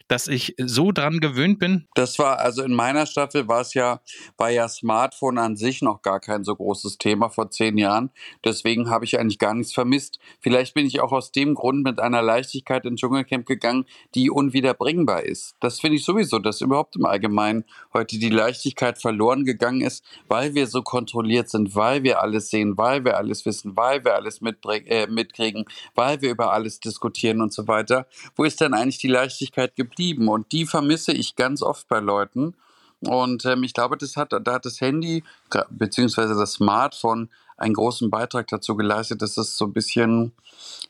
Dass 0.08 0.28
ich 0.28 0.54
so 0.58 0.92
dran 0.92 1.20
gewöhnt 1.20 1.58
bin? 1.58 1.86
Das 1.94 2.18
war, 2.18 2.38
also 2.38 2.62
in 2.62 2.74
meiner 2.74 3.06
Staffel 3.06 3.48
war 3.48 3.60
es 3.60 3.74
ja, 3.74 4.00
war 4.36 4.50
ja 4.50 4.68
Smartphone 4.68 5.38
an 5.38 5.56
sich 5.56 5.82
noch 5.82 6.02
gar 6.02 6.20
kein 6.20 6.44
so 6.44 6.54
großes 6.54 6.98
Thema 6.98 7.28
vor 7.28 7.50
zehn 7.50 7.76
Jahren. 7.76 8.10
Deswegen 8.44 8.88
habe 8.88 9.04
ich 9.04 9.18
eigentlich 9.18 9.38
gar 9.38 9.54
nichts 9.54 9.72
vermisst. 9.72 10.18
Vielleicht 10.40 10.74
bin 10.74 10.86
ich 10.86 11.00
auch 11.00 11.12
aus 11.12 11.32
dem 11.32 11.54
Grund 11.54 11.84
mit 11.84 11.98
einer 11.98 12.22
Leichtigkeit 12.22 12.84
ins 12.84 13.00
Dschungelcamp 13.00 13.46
gegangen, 13.46 13.84
die 14.14 14.30
unwiederbringbar 14.30 15.24
ist. 15.24 15.56
Das 15.60 15.80
finde 15.80 15.96
ich 15.96 16.04
sowieso, 16.04 16.38
dass 16.38 16.60
überhaupt 16.60 16.96
im 16.96 17.06
Allgemeinen 17.06 17.64
heute 17.92 18.18
die 18.18 18.30
Leichtigkeit 18.30 18.98
verloren 18.98 19.44
gegangen 19.44 19.80
ist, 19.80 20.04
weil 20.28 20.54
wir 20.54 20.66
so 20.66 20.82
kontrolliert 20.82 21.48
sind, 21.48 21.74
weil 21.74 22.02
wir 22.04 22.22
alles 22.22 22.50
sehen, 22.50 22.78
weil 22.78 23.04
wir 23.04 23.16
alles 23.16 23.44
wissen, 23.44 23.76
weil 23.76 24.04
wir 24.04 24.14
alles 24.14 24.40
äh, 24.40 25.06
mitkriegen, 25.08 25.64
weil 25.94 26.20
wir 26.22 26.30
über 26.30 26.52
alles 26.52 26.78
diskutieren 26.80 27.40
und 27.40 27.52
so 27.52 27.66
weiter. 27.66 28.06
Wo 28.36 28.44
ist 28.44 28.60
denn 28.60 28.74
eigentlich 28.74 28.98
die 28.98 29.08
Leichtigkeit 29.08 29.74
geblieben? 29.74 29.95
Geblieben 29.96 30.28
und 30.28 30.52
die 30.52 30.66
vermisse 30.66 31.12
ich 31.12 31.36
ganz 31.36 31.62
oft 31.62 31.88
bei 31.88 32.00
Leuten. 32.00 32.54
Und 33.00 33.44
ähm, 33.44 33.62
ich 33.62 33.74
glaube, 33.74 33.96
das 33.96 34.16
hat, 34.16 34.32
da 34.32 34.52
hat 34.52 34.64
das 34.64 34.80
Handy 34.80 35.22
bzw. 35.70 36.28
das 36.34 36.52
Smartphone 36.52 37.30
einen 37.56 37.74
großen 37.74 38.10
Beitrag 38.10 38.48
dazu 38.48 38.76
geleistet, 38.76 39.22
dass 39.22 39.36
es 39.36 39.56
so 39.56 39.66
ein 39.66 39.72
bisschen, 39.72 40.32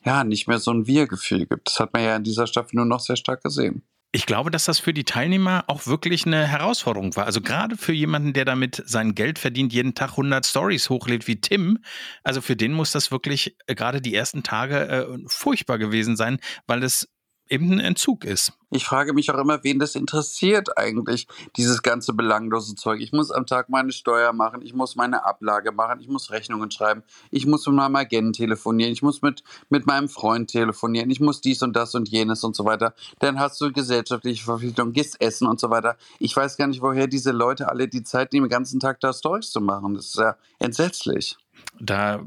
ja, 0.04 0.24
nicht 0.24 0.48
mehr 0.48 0.58
so 0.58 0.72
ein 0.72 0.86
Wir-Gefühl 0.86 1.46
gibt. 1.46 1.68
Das 1.68 1.80
hat 1.80 1.92
man 1.92 2.02
ja 2.02 2.16
in 2.16 2.24
dieser 2.24 2.46
Staffel 2.46 2.76
nur 2.76 2.84
noch 2.84 3.00
sehr 3.00 3.16
stark 3.16 3.42
gesehen. 3.42 3.82
Ich 4.12 4.24
glaube, 4.24 4.50
dass 4.50 4.64
das 4.64 4.78
für 4.78 4.94
die 4.94 5.04
Teilnehmer 5.04 5.64
auch 5.66 5.86
wirklich 5.86 6.26
eine 6.26 6.46
Herausforderung 6.46 7.14
war. 7.16 7.26
Also 7.26 7.40
gerade 7.40 7.76
für 7.76 7.92
jemanden, 7.92 8.32
der 8.32 8.44
damit 8.44 8.82
sein 8.86 9.14
Geld 9.14 9.38
verdient, 9.38 9.72
jeden 9.72 9.94
Tag 9.94 10.12
100 10.12 10.46
Stories 10.46 10.88
hochlädt 10.88 11.26
wie 11.26 11.40
Tim. 11.40 11.80
Also 12.24 12.40
für 12.40 12.56
den 12.56 12.72
muss 12.72 12.92
das 12.92 13.10
wirklich 13.10 13.56
äh, 13.66 13.74
gerade 13.74 14.00
die 14.00 14.14
ersten 14.14 14.42
Tage 14.42 14.88
äh, 14.88 15.18
furchtbar 15.26 15.78
gewesen 15.78 16.16
sein, 16.16 16.38
weil 16.66 16.82
es 16.82 17.08
eben 17.48 17.72
ein 17.72 17.80
Entzug 17.80 18.24
ist. 18.24 18.52
Ich 18.70 18.84
frage 18.84 19.12
mich 19.12 19.30
auch 19.30 19.38
immer, 19.38 19.62
wen 19.62 19.78
das 19.78 19.94
interessiert 19.94 20.76
eigentlich, 20.76 21.28
dieses 21.56 21.82
ganze 21.82 22.12
belanglose 22.12 22.74
Zeug. 22.74 23.00
Ich 23.00 23.12
muss 23.12 23.30
am 23.30 23.46
Tag 23.46 23.68
meine 23.68 23.92
Steuer 23.92 24.32
machen, 24.32 24.60
ich 24.60 24.74
muss 24.74 24.96
meine 24.96 25.24
Ablage 25.24 25.70
machen, 25.70 26.00
ich 26.00 26.08
muss 26.08 26.32
Rechnungen 26.32 26.70
schreiben, 26.70 27.04
ich 27.30 27.46
muss 27.46 27.66
mit 27.66 27.76
meinem 27.76 27.96
Agenten 27.96 28.32
telefonieren, 28.32 28.92
ich 28.92 29.02
muss 29.02 29.22
mit, 29.22 29.44
mit 29.70 29.86
meinem 29.86 30.08
Freund 30.08 30.50
telefonieren, 30.50 31.10
ich 31.10 31.20
muss 31.20 31.40
dies 31.40 31.62
und 31.62 31.76
das 31.76 31.94
und 31.94 32.08
jenes 32.08 32.42
und 32.42 32.56
so 32.56 32.64
weiter. 32.64 32.94
Dann 33.20 33.38
hast 33.38 33.60
du 33.60 33.72
gesellschaftliche 33.72 34.44
Verpflichtungen, 34.44 34.92
gehst 34.92 35.20
essen 35.20 35.46
und 35.46 35.60
so 35.60 35.70
weiter. 35.70 35.96
Ich 36.18 36.36
weiß 36.36 36.56
gar 36.56 36.66
nicht, 36.66 36.82
woher 36.82 37.06
diese 37.06 37.30
Leute 37.30 37.68
alle 37.68 37.86
die 37.86 38.02
Zeit 38.02 38.32
nehmen, 38.32 38.46
den 38.46 38.50
ganzen 38.50 38.80
Tag 38.80 38.98
da 39.00 39.12
Stories 39.12 39.50
zu 39.50 39.60
machen. 39.60 39.94
Das 39.94 40.06
ist 40.06 40.16
ja 40.16 40.36
entsetzlich. 40.58 41.36
Da 41.78 42.24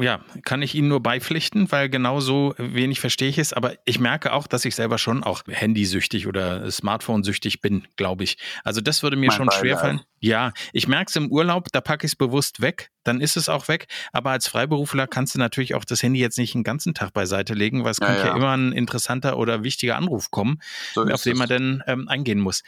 ja, 0.00 0.20
kann 0.44 0.62
ich 0.62 0.74
Ihnen 0.74 0.88
nur 0.88 1.02
beipflichten, 1.02 1.70
weil 1.70 1.88
genau 1.88 2.20
so 2.20 2.54
wenig 2.56 3.00
verstehe 3.00 3.28
ich 3.28 3.38
es. 3.38 3.52
Aber 3.52 3.74
ich 3.84 4.00
merke 4.00 4.32
auch, 4.32 4.46
dass 4.46 4.64
ich 4.64 4.74
selber 4.74 4.98
schon 4.98 5.22
auch 5.22 5.42
handysüchtig 5.46 6.26
oder 6.26 6.70
Smartphone-süchtig 6.70 7.60
bin, 7.60 7.86
glaube 7.96 8.24
ich. 8.24 8.38
Also 8.64 8.80
das 8.80 9.02
würde 9.02 9.16
mir 9.16 9.28
mein 9.28 9.36
schon 9.36 9.50
schwerfallen. 9.50 10.00
Ja, 10.20 10.52
ich 10.72 10.88
merke 10.88 11.08
es 11.08 11.16
im 11.16 11.30
Urlaub, 11.30 11.68
da 11.72 11.80
packe 11.80 12.06
ich 12.06 12.12
es 12.12 12.16
bewusst 12.16 12.60
weg, 12.60 12.90
dann 13.04 13.20
ist 13.20 13.36
es 13.36 13.48
auch 13.48 13.68
weg. 13.68 13.86
Aber 14.12 14.30
als 14.30 14.48
Freiberufler 14.48 15.06
kannst 15.06 15.34
du 15.34 15.38
natürlich 15.38 15.74
auch 15.74 15.84
das 15.84 16.02
Handy 16.02 16.20
jetzt 16.20 16.38
nicht 16.38 16.54
den 16.54 16.64
ganzen 16.64 16.94
Tag 16.94 17.12
beiseite 17.12 17.54
legen, 17.54 17.84
weil 17.84 17.92
es 17.92 17.98
ja, 17.98 18.06
könnte 18.06 18.22
ja. 18.22 18.28
ja. 18.28 18.36
immer 18.36 18.56
ein 18.56 18.72
interessanter 18.72 19.38
oder 19.38 19.64
wichtiger 19.64 19.96
Anruf 19.96 20.30
kommen, 20.30 20.60
so 20.94 21.04
auf 21.04 21.22
den 21.22 21.38
man 21.38 21.48
dann 21.48 21.82
ähm, 21.86 22.08
eingehen 22.08 22.40
muss. 22.40 22.62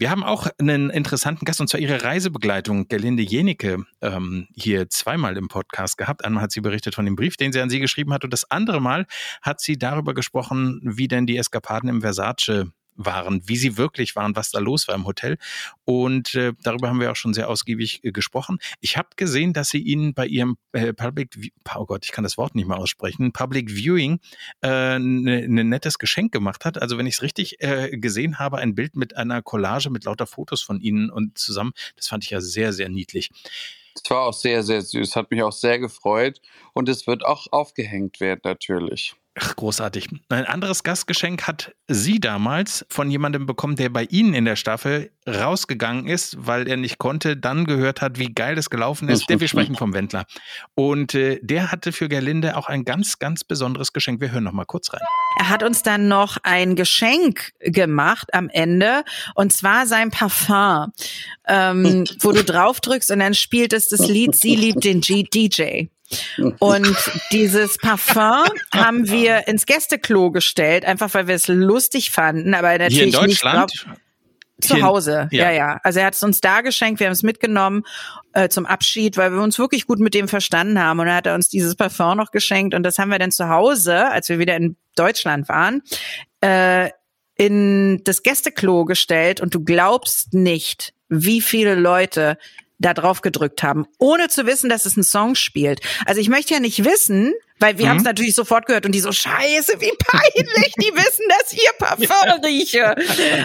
Wir 0.00 0.10
haben 0.10 0.22
auch 0.22 0.46
einen 0.58 0.90
interessanten 0.90 1.44
Gast, 1.44 1.60
und 1.60 1.66
zwar 1.66 1.80
ihre 1.80 2.04
Reisebegleitung, 2.04 2.86
Gerlinde 2.86 3.24
Jenicke, 3.24 3.84
ähm, 4.00 4.46
hier 4.54 4.88
zweimal 4.88 5.36
im 5.36 5.48
Podcast 5.48 5.98
gehabt. 5.98 6.24
Einmal 6.24 6.44
hat 6.44 6.52
sie 6.52 6.60
berichtet 6.60 6.94
von 6.94 7.04
dem 7.04 7.16
Brief, 7.16 7.36
den 7.36 7.52
sie 7.52 7.60
an 7.60 7.68
sie 7.68 7.80
geschrieben 7.80 8.12
hat, 8.12 8.22
und 8.22 8.32
das 8.32 8.48
andere 8.48 8.80
Mal 8.80 9.06
hat 9.42 9.60
sie 9.60 9.76
darüber 9.76 10.14
gesprochen, 10.14 10.80
wie 10.84 11.08
denn 11.08 11.26
die 11.26 11.36
Eskapaden 11.36 11.88
im 11.88 12.00
Versace 12.00 12.66
waren, 12.98 13.48
wie 13.48 13.56
sie 13.56 13.78
wirklich 13.78 14.16
waren, 14.16 14.36
was 14.36 14.50
da 14.50 14.58
los 14.58 14.88
war 14.88 14.94
im 14.94 15.06
Hotel. 15.06 15.38
Und 15.84 16.34
äh, 16.34 16.52
darüber 16.62 16.88
haben 16.88 17.00
wir 17.00 17.10
auch 17.10 17.16
schon 17.16 17.32
sehr 17.32 17.48
ausgiebig 17.48 18.04
äh, 18.04 18.12
gesprochen. 18.12 18.58
Ich 18.80 18.96
habe 18.98 19.08
gesehen, 19.16 19.52
dass 19.52 19.70
sie 19.70 19.78
ihnen 19.78 20.12
bei 20.12 20.26
ihrem 20.26 20.58
äh, 20.72 20.92
Public, 20.92 21.38
oh 21.76 21.86
Gott, 21.86 22.04
ich 22.04 22.12
kann 22.12 22.24
das 22.24 22.36
Wort 22.36 22.54
nicht 22.54 22.66
mehr 22.66 22.76
aussprechen, 22.76 23.32
Public 23.32 23.70
Viewing 23.70 24.18
ein 24.60 24.70
äh, 24.70 24.98
ne, 24.98 25.48
ne 25.48 25.64
nettes 25.64 25.98
Geschenk 25.98 26.32
gemacht 26.32 26.64
hat. 26.64 26.82
Also 26.82 26.98
wenn 26.98 27.06
ich 27.06 27.14
es 27.14 27.22
richtig 27.22 27.62
äh, 27.62 27.96
gesehen 27.96 28.38
habe, 28.38 28.58
ein 28.58 28.74
Bild 28.74 28.96
mit 28.96 29.16
einer 29.16 29.42
Collage 29.42 29.90
mit 29.90 30.04
lauter 30.04 30.26
Fotos 30.26 30.60
von 30.60 30.80
ihnen 30.80 31.10
und 31.10 31.38
zusammen, 31.38 31.72
das 31.96 32.08
fand 32.08 32.24
ich 32.24 32.30
ja 32.30 32.40
sehr, 32.40 32.72
sehr 32.72 32.88
niedlich. 32.88 33.30
Es 33.94 34.10
war 34.10 34.26
auch 34.26 34.32
sehr, 34.32 34.62
sehr 34.62 34.82
süß, 34.82 35.16
hat 35.16 35.30
mich 35.30 35.42
auch 35.42 35.52
sehr 35.52 35.78
gefreut 35.78 36.40
und 36.72 36.88
es 36.88 37.06
wird 37.06 37.24
auch 37.24 37.46
aufgehängt 37.50 38.20
werden 38.20 38.40
natürlich. 38.44 39.14
Ach, 39.40 39.54
großartig. 39.54 40.08
Ein 40.28 40.46
anderes 40.46 40.82
Gastgeschenk 40.82 41.46
hat 41.46 41.72
sie 41.86 42.18
damals 42.18 42.84
von 42.88 43.10
jemandem 43.10 43.46
bekommen, 43.46 43.76
der 43.76 43.88
bei 43.88 44.04
Ihnen 44.04 44.34
in 44.34 44.44
der 44.44 44.56
Staffel 44.56 45.10
rausgegangen 45.28 46.06
ist, 46.06 46.36
weil 46.38 46.66
er 46.66 46.76
nicht 46.76 46.98
konnte, 46.98 47.36
dann 47.36 47.64
gehört 47.64 48.00
hat, 48.00 48.18
wie 48.18 48.32
geil 48.32 48.54
das 48.56 48.70
gelaufen 48.70 49.08
ist. 49.08 49.28
Der, 49.28 49.40
wir 49.40 49.48
sprechen 49.48 49.76
vom 49.76 49.94
Wendler. 49.94 50.24
Und 50.74 51.14
äh, 51.14 51.38
der 51.42 51.70
hatte 51.70 51.92
für 51.92 52.08
Gerlinde 52.08 52.56
auch 52.56 52.68
ein 52.68 52.84
ganz, 52.84 53.18
ganz 53.18 53.44
besonderes 53.44 53.92
Geschenk. 53.92 54.20
Wir 54.20 54.32
hören 54.32 54.44
noch 54.44 54.52
mal 54.52 54.64
kurz 54.64 54.92
rein. 54.92 55.00
Er 55.38 55.48
hat 55.48 55.62
uns 55.62 55.82
dann 55.82 56.08
noch 56.08 56.38
ein 56.42 56.74
Geschenk 56.74 57.52
gemacht 57.60 58.34
am 58.34 58.48
Ende 58.48 59.04
und 59.34 59.52
zwar 59.52 59.86
sein 59.86 60.10
Parfum, 60.10 60.92
ähm, 61.46 62.04
wo 62.20 62.32
du 62.32 62.42
drauf 62.42 62.80
drückst 62.80 63.10
und 63.10 63.20
dann 63.20 63.34
spielt 63.34 63.72
es 63.72 63.88
das 63.88 64.08
Lied 64.08 64.34
Sie 64.34 64.56
liebt 64.56 64.84
den 64.84 65.00
G 65.00 65.22
DJ. 65.22 65.86
Und 66.58 66.96
dieses 67.32 67.76
Parfum 67.78 68.48
haben 68.74 69.08
wir 69.08 69.46
ins 69.48 69.66
Gästeklo 69.66 70.30
gestellt, 70.30 70.84
einfach 70.84 71.12
weil 71.14 71.28
wir 71.28 71.34
es 71.34 71.48
lustig 71.48 72.10
fanden, 72.10 72.54
aber 72.54 72.78
natürlich 72.78 72.96
Hier 72.96 73.04
in 73.06 73.12
Deutschland? 73.12 73.70
nicht. 73.70 73.84
Glaub, 73.84 73.98
zu 74.60 74.82
Hause, 74.82 75.28
ja. 75.30 75.44
ja, 75.44 75.50
ja. 75.52 75.80
Also 75.84 76.00
er 76.00 76.06
hat 76.06 76.14
es 76.14 76.22
uns 76.22 76.40
da 76.40 76.62
geschenkt, 76.62 76.98
wir 76.98 77.06
haben 77.06 77.12
es 77.12 77.22
mitgenommen 77.22 77.84
äh, 78.32 78.48
zum 78.48 78.66
Abschied, 78.66 79.16
weil 79.16 79.32
wir 79.32 79.40
uns 79.40 79.58
wirklich 79.58 79.86
gut 79.86 80.00
mit 80.00 80.14
dem 80.14 80.26
verstanden 80.26 80.80
haben. 80.80 80.98
Und 80.98 81.06
er 81.06 81.14
hat 81.14 81.26
uns 81.28 81.48
dieses 81.48 81.76
Parfum 81.76 82.16
noch 82.16 82.32
geschenkt 82.32 82.74
und 82.74 82.82
das 82.82 82.98
haben 82.98 83.10
wir 83.10 83.18
dann 83.18 83.30
zu 83.30 83.48
Hause, 83.48 84.08
als 84.08 84.28
wir 84.28 84.38
wieder 84.38 84.56
in 84.56 84.76
Deutschland 84.96 85.48
waren, 85.48 85.82
äh, 86.40 86.90
in 87.36 88.02
das 88.02 88.24
Gästeklo 88.24 88.84
gestellt 88.84 89.40
und 89.40 89.54
du 89.54 89.62
glaubst 89.62 90.34
nicht, 90.34 90.92
wie 91.08 91.40
viele 91.40 91.76
Leute 91.76 92.36
da 92.78 92.94
drauf 92.94 93.20
gedrückt 93.20 93.62
haben, 93.62 93.86
ohne 93.98 94.28
zu 94.28 94.46
wissen, 94.46 94.70
dass 94.70 94.86
es 94.86 94.96
ein 94.96 95.02
Song 95.02 95.34
spielt. 95.34 95.80
Also 96.06 96.20
ich 96.20 96.28
möchte 96.28 96.54
ja 96.54 96.60
nicht 96.60 96.84
wissen, 96.84 97.34
weil 97.58 97.78
wir 97.78 97.86
mhm. 97.86 97.90
haben 97.90 97.96
es 97.98 98.04
natürlich 98.04 98.34
sofort 98.34 98.66
gehört 98.66 98.86
und 98.86 98.92
die 98.92 99.00
so, 99.00 99.12
scheiße, 99.12 99.80
wie 99.80 99.92
peinlich, 99.98 100.74
die 100.76 100.92
wissen, 100.94 101.24
dass 101.28 101.52
ihr 101.52 101.70
Parfum 101.78 102.44
rieche. 102.44 102.94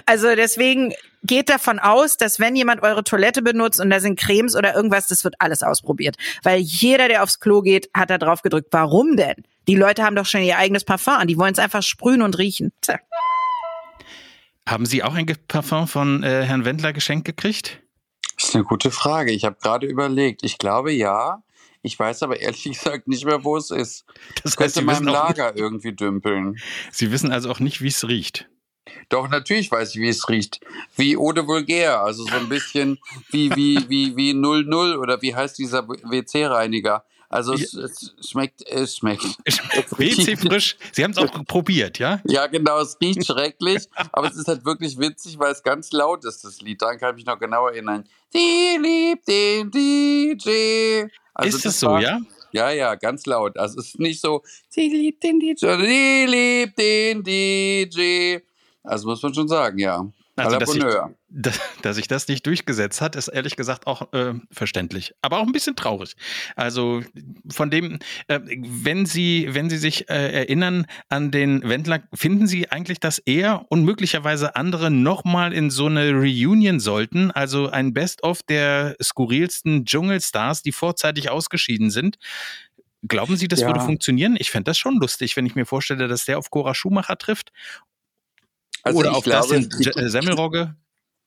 Also 0.06 0.36
deswegen 0.36 0.94
geht 1.24 1.50
davon 1.50 1.80
aus, 1.80 2.18
dass 2.18 2.40
wenn 2.40 2.56
jemand 2.56 2.84
eure 2.84 3.04
Toilette 3.04 3.42
benutzt 3.42 3.80
und 3.80 3.90
da 3.90 4.00
sind 4.00 4.20
Cremes 4.20 4.56
oder 4.56 4.76
irgendwas, 4.76 5.08
das 5.08 5.24
wird 5.24 5.36
alles 5.40 5.64
ausprobiert. 5.64 6.18
Weil 6.44 6.60
jeder, 6.60 7.08
der 7.08 7.24
aufs 7.24 7.40
Klo 7.40 7.62
geht, 7.62 7.90
hat 7.94 8.10
da 8.10 8.18
drauf 8.18 8.42
gedrückt. 8.42 8.68
Warum 8.72 9.16
denn? 9.16 9.44
Die 9.68 9.76
Leute 9.76 10.04
haben 10.04 10.16
doch 10.16 10.26
schon 10.26 10.42
ihr 10.42 10.58
eigenes 10.58 10.84
Parfum 10.84 11.14
an, 11.14 11.28
die 11.28 11.38
wollen 11.38 11.54
es 11.54 11.60
einfach 11.60 11.82
sprühen 11.82 12.22
und 12.22 12.38
riechen. 12.38 12.72
Tja. 12.82 13.00
Haben 14.68 14.86
Sie 14.86 15.04
auch 15.04 15.14
ein 15.16 15.26
Parfum 15.48 15.88
von 15.88 16.24
äh, 16.24 16.44
Herrn 16.44 16.66
Wendler 16.66 16.94
geschenkt 16.94 17.26
gekriegt? 17.26 17.83
Das 18.44 18.50
ist 18.50 18.56
eine 18.56 18.66
gute 18.66 18.92
Frage. 18.92 19.32
Ich 19.32 19.46
habe 19.46 19.56
gerade 19.62 19.88
überlegt. 19.88 20.44
Ich 20.44 20.58
glaube 20.58 20.92
ja. 20.92 21.44
Ich 21.82 21.98
weiß 21.98 22.24
aber 22.24 22.42
ehrlich 22.42 22.64
gesagt 22.66 23.08
nicht 23.08 23.24
mehr, 23.24 23.46
wo 23.46 23.56
es 23.56 23.72
ist. 23.72 24.04
Das 24.44 24.52
heißt, 24.52 24.58
könnte 24.58 24.80
in 24.82 24.86
meinem 24.86 25.08
Lager 25.08 25.56
irgendwie 25.56 25.94
dümpeln. 25.94 26.60
Sie 26.92 27.10
wissen 27.14 27.32
also 27.32 27.50
auch 27.50 27.62
nicht, 27.62 27.82
wie 27.82 27.88
es 27.88 28.06
riecht. 28.06 28.50
Doch, 29.08 29.30
natürlich 29.30 29.72
weiß 29.72 29.96
ich, 29.96 30.02
wie 30.02 30.10
es 30.10 30.28
riecht. 30.28 30.60
Wie 30.98 31.16
Eau 31.16 31.32
de 31.32 31.48
Vulgaire, 31.48 32.02
also 32.02 32.26
so 32.26 32.36
ein 32.36 32.50
bisschen 32.50 33.00
wie, 33.32 33.50
wie, 33.56 33.88
wie, 33.88 34.18
wie 34.18 34.34
00 34.34 34.98
oder 34.98 35.22
wie 35.22 35.34
heißt 35.34 35.58
dieser 35.58 35.88
WC-Reiniger. 35.88 37.06
Also 37.34 37.54
es, 37.54 37.74
es, 37.74 38.14
schmeckt, 38.30 38.62
es 38.70 38.98
schmeckt. 38.98 39.24
WC 39.98 40.38
frisch. 40.38 40.78
Sie 40.92 41.04
haben 41.04 41.12
es 41.12 41.18
auch 41.18 41.32
probiert, 41.46 41.98
ja? 41.98 42.22
Ja, 42.26 42.46
genau, 42.46 42.80
es 42.80 42.96
riecht 43.02 43.26
schrecklich, 43.26 43.88
aber 44.12 44.28
es 44.28 44.36
ist 44.36 44.48
halt 44.48 44.64
wirklich 44.66 45.00
witzig, 45.00 45.40
weil 45.40 45.52
es 45.52 45.64
ganz 45.64 45.92
laut 45.94 46.26
ist, 46.26 46.44
das 46.46 46.62
Lied. 46.62 46.84
Daran 46.84 47.00
kann 47.00 47.10
ich 47.10 47.16
mich 47.16 47.26
noch 47.26 47.40
genau 47.40 47.66
erinnern. 47.66 48.04
Die 48.36 48.78
liebt 48.80 49.28
den 49.28 49.72
DJ. 49.72 51.08
Also 51.34 51.58
ist 51.58 51.66
es 51.66 51.80
so, 51.80 51.88
war, 51.88 52.02
ja? 52.04 52.20
Ja, 52.52 52.70
ja, 52.70 52.94
ganz 52.94 53.26
laut. 53.26 53.58
Also 53.58 53.80
es 53.80 53.88
ist 53.88 54.00
nicht 54.00 54.22
so, 54.22 54.44
sie 54.70 54.88
liebt 54.90 55.24
den 55.24 55.40
DJ, 55.40 55.56
sie 55.56 56.26
liebt 56.28 56.78
den 56.78 57.24
DJ. 57.24 58.38
Also 58.84 59.08
muss 59.08 59.24
man 59.24 59.34
schon 59.34 59.48
sagen, 59.48 59.80
ja. 59.80 60.06
Also, 60.36 60.58
dass 60.58 60.72
sich, 60.72 60.84
dass 61.84 61.96
sich 61.96 62.08
das 62.08 62.28
nicht 62.28 62.46
durchgesetzt 62.48 63.02
hat, 63.02 63.16
ist 63.16 63.28
ehrlich 63.28 63.56
gesagt 63.56 63.86
auch 63.86 64.12
äh, 64.14 64.34
verständlich. 64.52 65.14
Aber 65.22 65.38
auch 65.38 65.46
ein 65.46 65.52
bisschen 65.52 65.76
traurig. 65.76 66.16
Also 66.56 67.04
von 67.52 67.70
dem, 67.70 68.00
äh, 68.28 68.40
wenn 68.44 69.06
Sie, 69.06 69.48
wenn 69.52 69.70
Sie 69.70 69.78
sich 69.78 70.10
äh, 70.10 70.32
erinnern 70.32 70.88
an 71.10 71.30
den 71.30 71.62
Wendler, 71.70 72.02
finden 72.16 72.48
Sie 72.48 72.72
eigentlich, 72.72 73.00
dass 73.00 73.20
er 73.20 73.66
und 73.70 73.86
möglicherweise 73.86 74.56
andere 74.56 74.90
nochmal 74.90 75.54
in 75.54 75.70
so 75.70 75.86
eine 75.86 76.12
Reunion 76.14 76.80
sollten? 76.80 77.30
Also 77.30 77.70
ein 77.70 77.94
Best-of 77.94 78.42
der 78.42 78.96
skurrilsten 79.02 79.86
Dschungelstars, 79.86 80.64
die 80.64 80.72
vorzeitig 80.72 81.30
ausgeschieden 81.30 81.92
sind. 81.92 82.18
Glauben 83.08 83.38
Sie, 83.38 83.48
das 83.48 83.60
ja. 83.62 83.68
würde 83.68 83.82
funktionieren? 83.82 84.36
Ich 84.40 84.50
fände 84.50 84.72
das 84.72 84.80
schon 84.80 84.98
lustig, 85.00 85.36
wenn 85.36 85.46
ich 85.46 85.54
mir 85.54 85.66
vorstelle, 85.66 86.08
dass 86.08 86.26
der 86.26 86.40
auf 86.40 86.50
Cora 86.50 86.74
Schumacher 86.74 87.18
trifft 87.18 87.52
Also 88.84 89.00
Oder 89.00 89.16
auf 89.16 89.24
glaube, 89.24 89.62
das 89.62 89.96
in 89.96 90.10
Semmelrogge? 90.10 90.76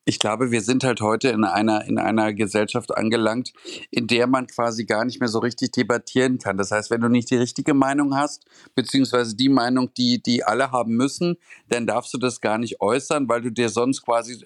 Ich 0.09 0.21
glaube, 0.21 0.53
wir 0.53 0.63
sind 0.63 0.85
halt 0.85 1.01
heute 1.01 1.31
in 1.31 1.43
einer, 1.43 1.85
in 1.85 1.99
einer 1.99 2.33
Gesellschaft 2.33 2.97
angelangt, 2.97 3.53
in 3.91 4.07
der 4.07 4.29
man 4.29 4.47
quasi 4.47 4.85
gar 4.85 5.05
nicht 5.05 5.19
mehr 5.19 5.29
so 5.29 5.41
richtig 5.41 5.73
debattieren 5.73 6.39
kann. 6.39 6.57
Das 6.57 6.71
heißt, 6.71 6.93
wenn 6.93 7.01
du 7.01 7.09
nicht 7.09 7.29
die 7.29 7.37
richtige 7.37 7.75
Meinung 7.75 8.15
hast, 8.15 8.45
beziehungsweise 8.77 9.35
die 9.35 9.49
Meinung, 9.49 9.93
die, 9.95 10.23
die 10.23 10.45
alle 10.45 10.71
haben 10.71 10.95
müssen, 10.95 11.39
dann 11.71 11.89
darfst 11.89 12.15
du 12.15 12.19
das 12.19 12.41
gar 12.41 12.59
nicht 12.59 12.81
äußern, 12.81 13.29
weil 13.29 13.43
du 13.43 13.51
dir 13.51 13.69
sonst 13.69 14.03
quasi, 14.03 14.45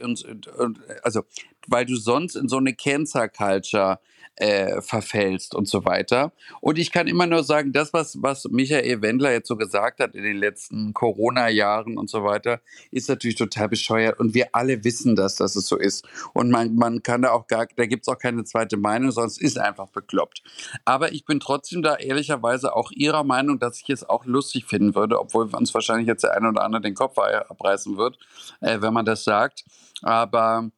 also, 1.02 1.24
weil 1.70 1.86
du 1.86 1.96
sonst 1.96 2.36
in 2.36 2.48
so 2.48 2.58
eine 2.58 2.74
Cancer-Culture 2.74 3.98
äh, 4.40 4.80
verfällst 4.80 5.54
und 5.54 5.68
so 5.68 5.84
weiter. 5.84 6.32
Und 6.60 6.78
ich 6.78 6.90
kann 6.90 7.06
immer 7.06 7.26
nur 7.26 7.44
sagen, 7.44 7.72
das, 7.72 7.92
was, 7.92 8.16
was 8.22 8.46
Michael 8.46 9.02
Wendler 9.02 9.32
jetzt 9.32 9.48
so 9.48 9.56
gesagt 9.56 10.00
hat 10.00 10.14
in 10.14 10.22
den 10.22 10.36
letzten 10.36 10.94
Corona-Jahren 10.94 11.98
und 11.98 12.08
so 12.08 12.24
weiter, 12.24 12.60
ist 12.90 13.08
natürlich 13.08 13.36
total 13.36 13.68
bescheuert. 13.68 14.18
Und 14.18 14.32
wir 14.32 14.48
alle 14.52 14.82
wissen 14.82 15.14
das, 15.14 15.36
dass 15.36 15.56
es 15.56 15.66
so 15.66 15.76
ist. 15.76 16.06
Und 16.32 16.50
man, 16.50 16.74
man 16.74 17.02
kann 17.02 17.22
da 17.22 17.32
auch 17.32 17.46
gar, 17.48 17.66
da 17.76 17.84
gibt 17.84 18.04
es 18.04 18.08
auch 18.08 18.18
keine 18.18 18.44
zweite 18.44 18.78
Meinung, 18.78 19.10
es 19.10 19.38
ist 19.38 19.58
einfach 19.58 19.88
bekloppt. 19.88 20.42
Aber 20.86 21.12
ich 21.12 21.26
bin 21.26 21.38
trotzdem 21.38 21.82
da 21.82 21.96
ehrlicherweise 21.96 22.74
auch 22.74 22.90
Ihrer 22.92 23.24
Meinung, 23.24 23.58
dass 23.58 23.82
ich 23.82 23.90
es 23.90 24.08
auch 24.08 24.24
lustig 24.24 24.64
finden 24.64 24.94
würde, 24.94 25.20
obwohl 25.20 25.54
uns 25.54 25.74
wahrscheinlich 25.74 26.06
jetzt 26.06 26.24
der 26.24 26.34
eine 26.34 26.48
oder 26.48 26.62
andere 26.62 26.80
den 26.80 26.94
Kopf 26.94 27.18
abreißen 27.18 27.98
wird, 27.98 28.18
äh, 28.60 28.80
wenn 28.80 28.94
man 28.94 29.04
das 29.04 29.24
sagt. 29.24 29.64
Aber 30.02 30.70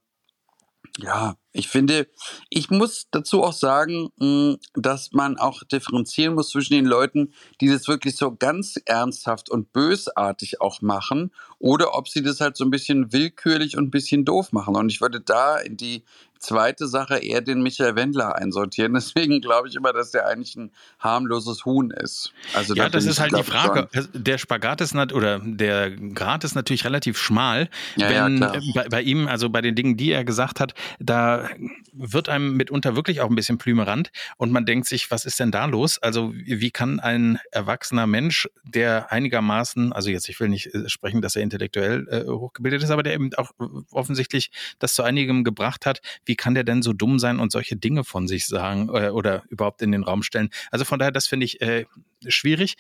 ja, 0.99 1.37
ich 1.52 1.68
finde, 1.68 2.06
ich 2.50 2.70
muss 2.70 3.06
dazu 3.11 3.42
auch 3.42 3.52
sagen, 3.52 4.11
hm, 4.18 4.58
dass 4.75 5.12
man 5.12 5.38
auch 5.38 5.62
differenzieren 5.64 6.34
muss 6.34 6.50
zwischen 6.50 6.75
den 6.75 6.84
Leuten, 6.84 7.32
die 7.61 7.68
das 7.68 7.88
wirklich 7.88 8.16
so 8.16 8.34
ganz 8.34 8.75
ernsthaft 8.84 9.50
und 9.50 9.72
bösartig 9.72 10.61
auch 10.61 10.82
machen, 10.82 11.32
oder 11.58 11.94
ob 11.94 12.08
sie 12.08 12.22
das 12.22 12.40
halt 12.40 12.56
so 12.56 12.64
ein 12.64 12.70
bisschen 12.70 13.12
willkürlich 13.12 13.76
und 13.76 13.84
ein 13.84 13.90
bisschen 13.90 14.25
doof 14.25 14.52
machen. 14.52 14.76
Und 14.76 14.90
ich 14.90 15.00
würde 15.00 15.20
da 15.20 15.58
in 15.58 15.76
die 15.76 16.04
zweite 16.42 16.87
Sache 16.87 17.18
eher 17.18 17.40
den 17.40 17.62
Michael 17.62 17.96
Wendler 17.96 18.37
einsortieren. 18.37 18.94
Deswegen 18.94 19.40
glaube 19.40 19.68
ich 19.68 19.75
immer, 19.75 19.92
dass 19.92 20.11
der 20.11 20.26
eigentlich 20.26 20.56
ein 20.56 20.72
harmloses 20.99 21.64
Huhn 21.64 21.90
ist. 21.90 22.32
Also 22.54 22.75
ja, 22.75 22.88
das 22.88 23.04
ist 23.04 23.20
halt 23.20 23.37
die 23.37 23.42
Frage. 23.42 23.88
Dran. 23.92 24.08
Der 24.12 24.38
Spagat 24.38 24.80
ist 24.80 24.94
oder 24.94 25.38
der 25.38 25.90
Grad 25.90 26.44
ist 26.44 26.54
natürlich 26.54 26.84
relativ 26.84 27.18
schmal. 27.18 27.68
Ja, 27.96 28.11
wenn 28.11 28.38
ja, 28.38 28.52
bei, 28.75 28.88
bei, 28.88 29.02
ihm, 29.02 29.26
also 29.26 29.49
bei 29.49 29.61
den 29.61 29.75
Dingen, 29.75 29.96
die 29.96 30.11
er 30.11 30.25
gesagt 30.25 30.61
hat, 30.61 30.75
da 30.99 31.49
wird 31.92 32.28
einem 32.28 32.56
mitunter 32.56 32.96
wirklich 32.96 33.20
auch 33.20 33.30
ein 33.30 33.34
bisschen 33.34 33.58
plümerant 33.58 34.11
und 34.37 34.52
man 34.52 34.66
denkt 34.66 34.87
sich, 34.87 35.11
was 35.11 35.25
ist 35.25 35.40
denn 35.40 35.50
da 35.50 35.64
los? 35.64 35.99
Also 35.99 36.32
wie 36.34 36.70
kann 36.70 37.00
ein 37.00 37.38
erwachsener 37.50 38.06
Mensch, 38.06 38.49
der 38.64 39.12
einigermaßen, 39.12 39.92
also 39.92 40.11
jetzt 40.11 40.28
ich 40.28 40.40
will 40.40 40.49
nicht 40.49 40.75
äh, 40.75 40.88
sprechen, 40.88 41.22
dass 41.22 41.37
er 41.37 41.42
intellektuell 41.42 42.06
äh, 42.08 42.28
hochgebildet 42.28 42.82
ist, 42.82 42.90
aber 42.90 43.02
der 43.02 43.14
eben 43.14 43.30
auch 43.34 43.52
offensichtlich 43.90 44.50
das 44.78 44.94
zu 44.94 45.02
einigem 45.02 45.44
gebracht 45.44 45.87
hat, 45.87 46.00
wie 46.25 46.31
wie 46.32 46.36
kann 46.36 46.54
der 46.54 46.64
denn 46.64 46.80
so 46.80 46.94
dumm 46.94 47.18
sein 47.18 47.38
und 47.40 47.52
solche 47.52 47.76
Dinge 47.76 48.04
von 48.04 48.26
sich 48.26 48.46
sagen 48.46 48.88
äh, 48.88 49.10
oder 49.10 49.42
überhaupt 49.50 49.82
in 49.82 49.92
den 49.92 50.02
Raum 50.02 50.22
stellen? 50.22 50.48
Also 50.70 50.86
von 50.86 50.98
daher, 50.98 51.12
das 51.12 51.26
finde 51.26 51.44
ich 51.44 51.60
äh, 51.60 51.84
schwierig. 52.26 52.76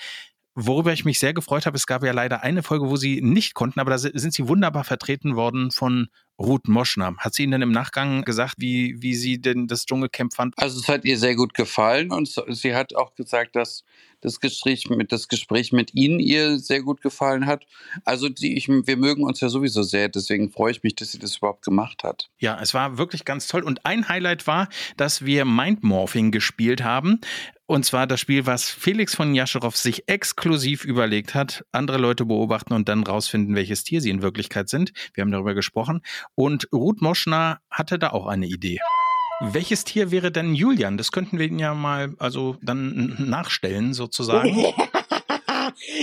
Worüber 0.54 0.94
ich 0.94 1.04
mich 1.04 1.18
sehr 1.18 1.34
gefreut 1.34 1.66
habe, 1.66 1.76
es 1.76 1.86
gab 1.86 2.02
ja 2.02 2.12
leider 2.12 2.42
eine 2.42 2.62
Folge, 2.62 2.88
wo 2.88 2.96
sie 2.96 3.20
nicht 3.20 3.52
konnten, 3.52 3.78
aber 3.78 3.90
da 3.90 3.98
sind 3.98 4.32
sie 4.32 4.48
wunderbar 4.48 4.84
vertreten 4.84 5.36
worden 5.36 5.70
von 5.70 6.08
Ruth 6.38 6.68
Moschner. 6.68 7.14
Hat 7.18 7.34
sie 7.34 7.44
Ihnen 7.44 7.52
denn 7.52 7.62
im 7.62 7.72
Nachgang 7.72 8.22
gesagt, 8.22 8.54
wie, 8.58 9.00
wie 9.00 9.14
sie 9.14 9.40
denn 9.40 9.66
das 9.66 9.86
Dschungelcamp 9.86 10.34
fand? 10.34 10.54
Also 10.58 10.80
es 10.80 10.88
hat 10.88 11.04
ihr 11.04 11.18
sehr 11.18 11.34
gut 11.34 11.54
gefallen 11.54 12.10
und 12.10 12.28
sie 12.48 12.74
hat 12.74 12.94
auch 12.94 13.14
gesagt, 13.14 13.56
dass 13.56 13.84
das 14.22 14.40
Gespräch 14.40 14.88
mit, 14.88 15.12
das 15.12 15.28
Gespräch 15.28 15.72
mit 15.72 15.94
Ihnen 15.94 16.18
ihr 16.20 16.58
sehr 16.58 16.80
gut 16.80 17.02
gefallen 17.02 17.46
hat. 17.46 17.66
Also 18.04 18.28
die, 18.28 18.56
ich, 18.56 18.68
wir 18.68 18.96
mögen 18.96 19.24
uns 19.24 19.40
ja 19.40 19.48
sowieso 19.48 19.82
sehr, 19.82 20.08
deswegen 20.08 20.50
freue 20.50 20.70
ich 20.70 20.82
mich, 20.82 20.94
dass 20.94 21.12
sie 21.12 21.18
das 21.18 21.36
überhaupt 21.36 21.64
gemacht 21.64 22.04
hat. 22.04 22.30
Ja, 22.38 22.58
es 22.60 22.72
war 22.72 22.98
wirklich 22.98 23.24
ganz 23.24 23.48
toll. 23.48 23.62
Und 23.62 23.84
ein 23.84 24.08
Highlight 24.08 24.46
war, 24.46 24.68
dass 24.96 25.24
wir 25.24 25.44
Mindmorphing 25.44 26.30
gespielt 26.30 26.82
haben. 26.82 27.20
Und 27.66 27.84
zwar 27.86 28.06
das 28.06 28.20
Spiel, 28.20 28.44
was 28.44 28.68
Felix 28.68 29.14
von 29.14 29.34
Jascherow 29.34 29.74
sich 29.74 30.06
exklusiv 30.06 30.84
überlegt 30.84 31.34
hat, 31.34 31.64
andere 31.72 31.96
Leute 31.96 32.26
beobachten 32.26 32.74
und 32.74 32.88
dann 32.88 33.02
rausfinden, 33.02 33.54
welches 33.54 33.82
Tier 33.82 34.00
sie 34.00 34.10
in 34.10 34.20
Wirklichkeit 34.20 34.68
sind. 34.68 34.92
Wir 35.14 35.22
haben 35.22 35.30
darüber 35.30 35.54
gesprochen. 35.54 36.02
Und 36.34 36.68
Ruth 36.72 37.02
Moschner 37.02 37.58
hatte 37.70 37.98
da 37.98 38.10
auch 38.10 38.26
eine 38.26 38.46
Idee. 38.46 38.78
Welches 39.40 39.84
Tier 39.84 40.10
wäre 40.10 40.30
denn 40.30 40.54
Julian? 40.54 40.96
Das 40.96 41.10
könnten 41.10 41.38
wir 41.38 41.46
ihn 41.46 41.58
ja 41.58 41.74
mal 41.74 42.14
also 42.18 42.56
dann 42.62 43.16
nachstellen 43.18 43.92
sozusagen. 43.92 44.56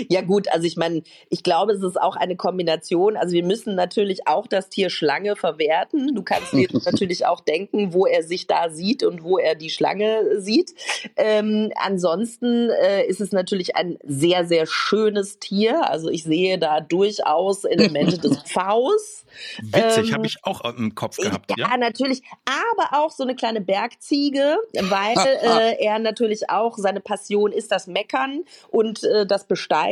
Ja 0.09 0.21
gut, 0.21 0.47
also 0.51 0.65
ich 0.65 0.77
meine, 0.77 1.03
ich 1.29 1.43
glaube, 1.43 1.73
es 1.73 1.83
ist 1.83 1.99
auch 1.99 2.15
eine 2.15 2.35
Kombination. 2.35 3.15
Also 3.15 3.33
wir 3.33 3.43
müssen 3.43 3.75
natürlich 3.75 4.27
auch 4.27 4.47
das 4.47 4.69
Tier 4.69 4.89
Schlange 4.89 5.35
verwerten. 5.35 6.15
Du 6.15 6.23
kannst 6.23 6.53
dir 6.53 6.67
natürlich 6.85 7.25
auch 7.25 7.41
denken, 7.41 7.93
wo 7.93 8.05
er 8.05 8.23
sich 8.23 8.47
da 8.47 8.69
sieht 8.69 9.03
und 9.03 9.23
wo 9.23 9.37
er 9.37 9.55
die 9.55 9.69
Schlange 9.69 10.39
sieht. 10.41 10.73
Ähm, 11.15 11.71
ansonsten 11.75 12.69
äh, 12.69 13.05
ist 13.05 13.21
es 13.21 13.31
natürlich 13.31 13.75
ein 13.75 13.97
sehr, 14.03 14.45
sehr 14.45 14.65
schönes 14.65 15.39
Tier. 15.39 15.89
Also 15.89 16.09
ich 16.09 16.23
sehe 16.23 16.57
da 16.57 16.81
durchaus 16.81 17.63
Elemente 17.63 18.17
des 18.17 18.37
Pfaus. 18.45 19.25
Witzig, 19.61 20.09
ähm, 20.09 20.13
habe 20.15 20.25
ich 20.25 20.37
auch 20.43 20.61
im 20.65 20.95
Kopf 20.95 21.17
gehabt. 21.17 21.51
Ja, 21.57 21.69
ja, 21.69 21.77
natürlich. 21.77 22.21
Aber 22.45 23.03
auch 23.03 23.11
so 23.11 23.23
eine 23.23 23.35
kleine 23.35 23.61
Bergziege, 23.61 24.57
weil 24.73 25.17
äh, 25.17 25.83
er 25.83 25.99
natürlich 25.99 26.49
auch, 26.49 26.77
seine 26.77 26.99
Passion 26.99 27.51
ist 27.51 27.71
das 27.71 27.87
Meckern 27.87 28.43
und 28.69 29.03
äh, 29.03 29.25
das 29.25 29.45
besteigen. 29.45 29.88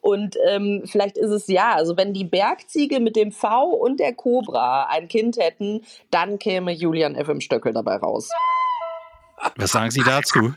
Und 0.00 0.36
ähm, 0.48 0.82
vielleicht 0.86 1.16
ist 1.16 1.30
es 1.30 1.46
ja, 1.46 1.72
also 1.74 1.96
wenn 1.96 2.12
die 2.12 2.24
Bergziege 2.24 3.00
mit 3.00 3.16
dem 3.16 3.32
V 3.32 3.64
und 3.70 4.00
der 4.00 4.14
Cobra 4.14 4.86
ein 4.86 5.08
Kind 5.08 5.36
hätten, 5.38 5.82
dann 6.10 6.38
käme 6.38 6.72
Julian 6.72 7.14
F. 7.14 7.28
im 7.28 7.40
Stöckel 7.40 7.72
dabei 7.72 7.96
raus. 7.96 8.28
Was 9.56 9.72
sagen 9.72 9.90
Sie 9.90 10.02
dazu? 10.02 10.54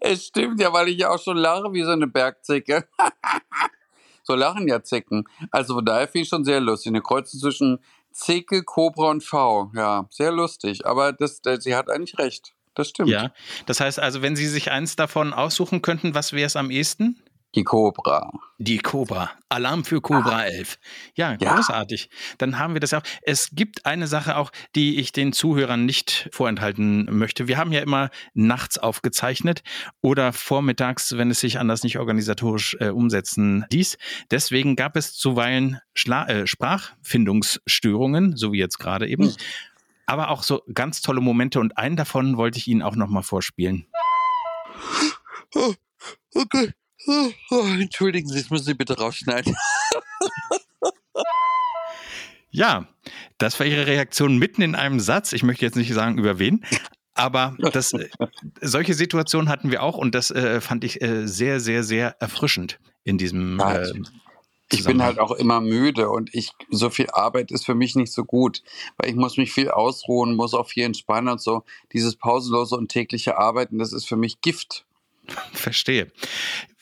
Es 0.00 0.26
stimmt 0.26 0.60
ja, 0.60 0.72
weil 0.72 0.88
ich 0.88 0.98
ja 0.98 1.10
auch 1.10 1.20
schon 1.20 1.36
lache 1.36 1.72
wie 1.72 1.82
so 1.82 1.90
eine 1.90 2.06
Bergzicke. 2.06 2.88
so 4.24 4.34
lachen 4.34 4.66
ja 4.68 4.82
Zicken. 4.82 5.24
Also 5.50 5.74
von 5.74 5.84
daher 5.84 6.08
finde 6.08 6.22
ich 6.24 6.28
schon 6.28 6.44
sehr 6.44 6.60
lustig. 6.60 6.90
Eine 6.90 7.02
Kreuzung 7.02 7.40
zwischen 7.40 7.78
Zicke, 8.12 8.64
Cobra 8.64 9.10
und 9.10 9.22
V. 9.22 9.70
Ja, 9.74 10.06
sehr 10.10 10.32
lustig. 10.32 10.84
Aber 10.84 11.12
das, 11.12 11.40
das, 11.42 11.64
sie 11.64 11.76
hat 11.76 11.88
eigentlich 11.88 12.18
recht. 12.18 12.54
Das 12.80 12.88
stimmt. 12.88 13.10
Ja, 13.10 13.32
das 13.66 13.80
heißt 13.80 14.00
also, 14.00 14.22
wenn 14.22 14.36
Sie 14.36 14.46
sich 14.46 14.70
eins 14.70 14.96
davon 14.96 15.34
aussuchen 15.34 15.82
könnten, 15.82 16.14
was 16.14 16.32
wäre 16.32 16.46
es 16.46 16.56
am 16.56 16.70
ehesten? 16.70 17.22
Die 17.54 17.64
Cobra. 17.64 18.30
Die 18.58 18.78
Cobra. 18.78 19.32
Alarm 19.48 19.84
für 19.84 20.00
Cobra 20.00 20.38
ah. 20.38 20.44
11. 20.44 20.78
Ja, 21.16 21.34
großartig. 21.34 22.02
Ja. 22.02 22.34
Dann 22.38 22.58
haben 22.60 22.74
wir 22.74 22.80
das 22.80 22.94
auch. 22.94 23.02
Es 23.22 23.50
gibt 23.52 23.86
eine 23.86 24.06
Sache 24.06 24.36
auch, 24.36 24.52
die 24.76 25.00
ich 25.00 25.10
den 25.10 25.32
Zuhörern 25.32 25.84
nicht 25.84 26.28
vorenthalten 26.32 27.06
möchte. 27.10 27.48
Wir 27.48 27.58
haben 27.58 27.72
ja 27.72 27.80
immer 27.80 28.10
nachts 28.34 28.78
aufgezeichnet 28.78 29.62
oder 30.00 30.32
vormittags, 30.32 31.16
wenn 31.18 31.30
es 31.30 31.40
sich 31.40 31.58
anders 31.58 31.82
nicht 31.82 31.98
organisatorisch 31.98 32.76
äh, 32.78 32.90
umsetzen 32.90 33.66
ließ. 33.70 33.98
Deswegen 34.30 34.76
gab 34.76 34.96
es 34.96 35.14
zuweilen 35.14 35.80
Schla 35.92 36.28
äh, 36.28 36.46
Sprachfindungsstörungen, 36.46 38.36
so 38.36 38.52
wie 38.52 38.58
jetzt 38.58 38.78
gerade 38.78 39.08
eben. 39.08 39.34
Aber 40.10 40.30
auch 40.30 40.42
so 40.42 40.64
ganz 40.74 41.02
tolle 41.02 41.20
Momente 41.20 41.60
und 41.60 41.78
einen 41.78 41.94
davon 41.94 42.36
wollte 42.36 42.58
ich 42.58 42.66
Ihnen 42.66 42.82
auch 42.82 42.96
nochmal 42.96 43.22
vorspielen. 43.22 43.86
Oh, 45.54 45.72
okay. 46.34 46.72
Oh, 47.06 47.30
oh, 47.50 47.64
entschuldigen 47.78 48.26
Sie, 48.26 48.40
das 48.40 48.50
müssen 48.50 48.64
Sie 48.64 48.74
bitte 48.74 48.98
rausschneiden. 48.98 49.54
ja, 52.50 52.88
das 53.38 53.60
war 53.60 53.66
Ihre 53.66 53.86
Reaktion 53.86 54.36
mitten 54.36 54.62
in 54.62 54.74
einem 54.74 54.98
Satz. 54.98 55.32
Ich 55.32 55.44
möchte 55.44 55.64
jetzt 55.64 55.76
nicht 55.76 55.94
sagen, 55.94 56.18
über 56.18 56.40
wen. 56.40 56.64
Aber 57.14 57.56
das, 57.72 57.92
äh, 57.92 58.08
solche 58.60 58.94
Situationen 58.94 59.48
hatten 59.48 59.70
wir 59.70 59.80
auch 59.80 59.96
und 59.96 60.16
das 60.16 60.32
äh, 60.32 60.60
fand 60.60 60.82
ich 60.82 61.00
äh, 61.02 61.28
sehr, 61.28 61.60
sehr, 61.60 61.84
sehr 61.84 62.20
erfrischend 62.20 62.80
in 63.04 63.16
diesem 63.16 63.60
äh, 63.60 63.92
ich 64.72 64.84
bin 64.84 65.02
halt 65.02 65.18
auch 65.18 65.32
immer 65.32 65.60
müde 65.60 66.10
und 66.10 66.34
ich 66.34 66.52
so 66.70 66.90
viel 66.90 67.08
Arbeit 67.10 67.50
ist 67.50 67.66
für 67.66 67.74
mich 67.74 67.96
nicht 67.96 68.12
so 68.12 68.24
gut, 68.24 68.62
weil 68.96 69.10
ich 69.10 69.16
muss 69.16 69.36
mich 69.36 69.52
viel 69.52 69.70
ausruhen, 69.70 70.36
muss 70.36 70.54
auch 70.54 70.68
viel 70.68 70.84
entspannen 70.84 71.28
und 71.28 71.40
so. 71.40 71.64
Dieses 71.92 72.16
pausenlose 72.16 72.76
und 72.76 72.88
tägliche 72.88 73.38
Arbeiten, 73.38 73.78
das 73.78 73.92
ist 73.92 74.06
für 74.06 74.16
mich 74.16 74.40
Gift. 74.40 74.84
Verstehe. 75.52 76.12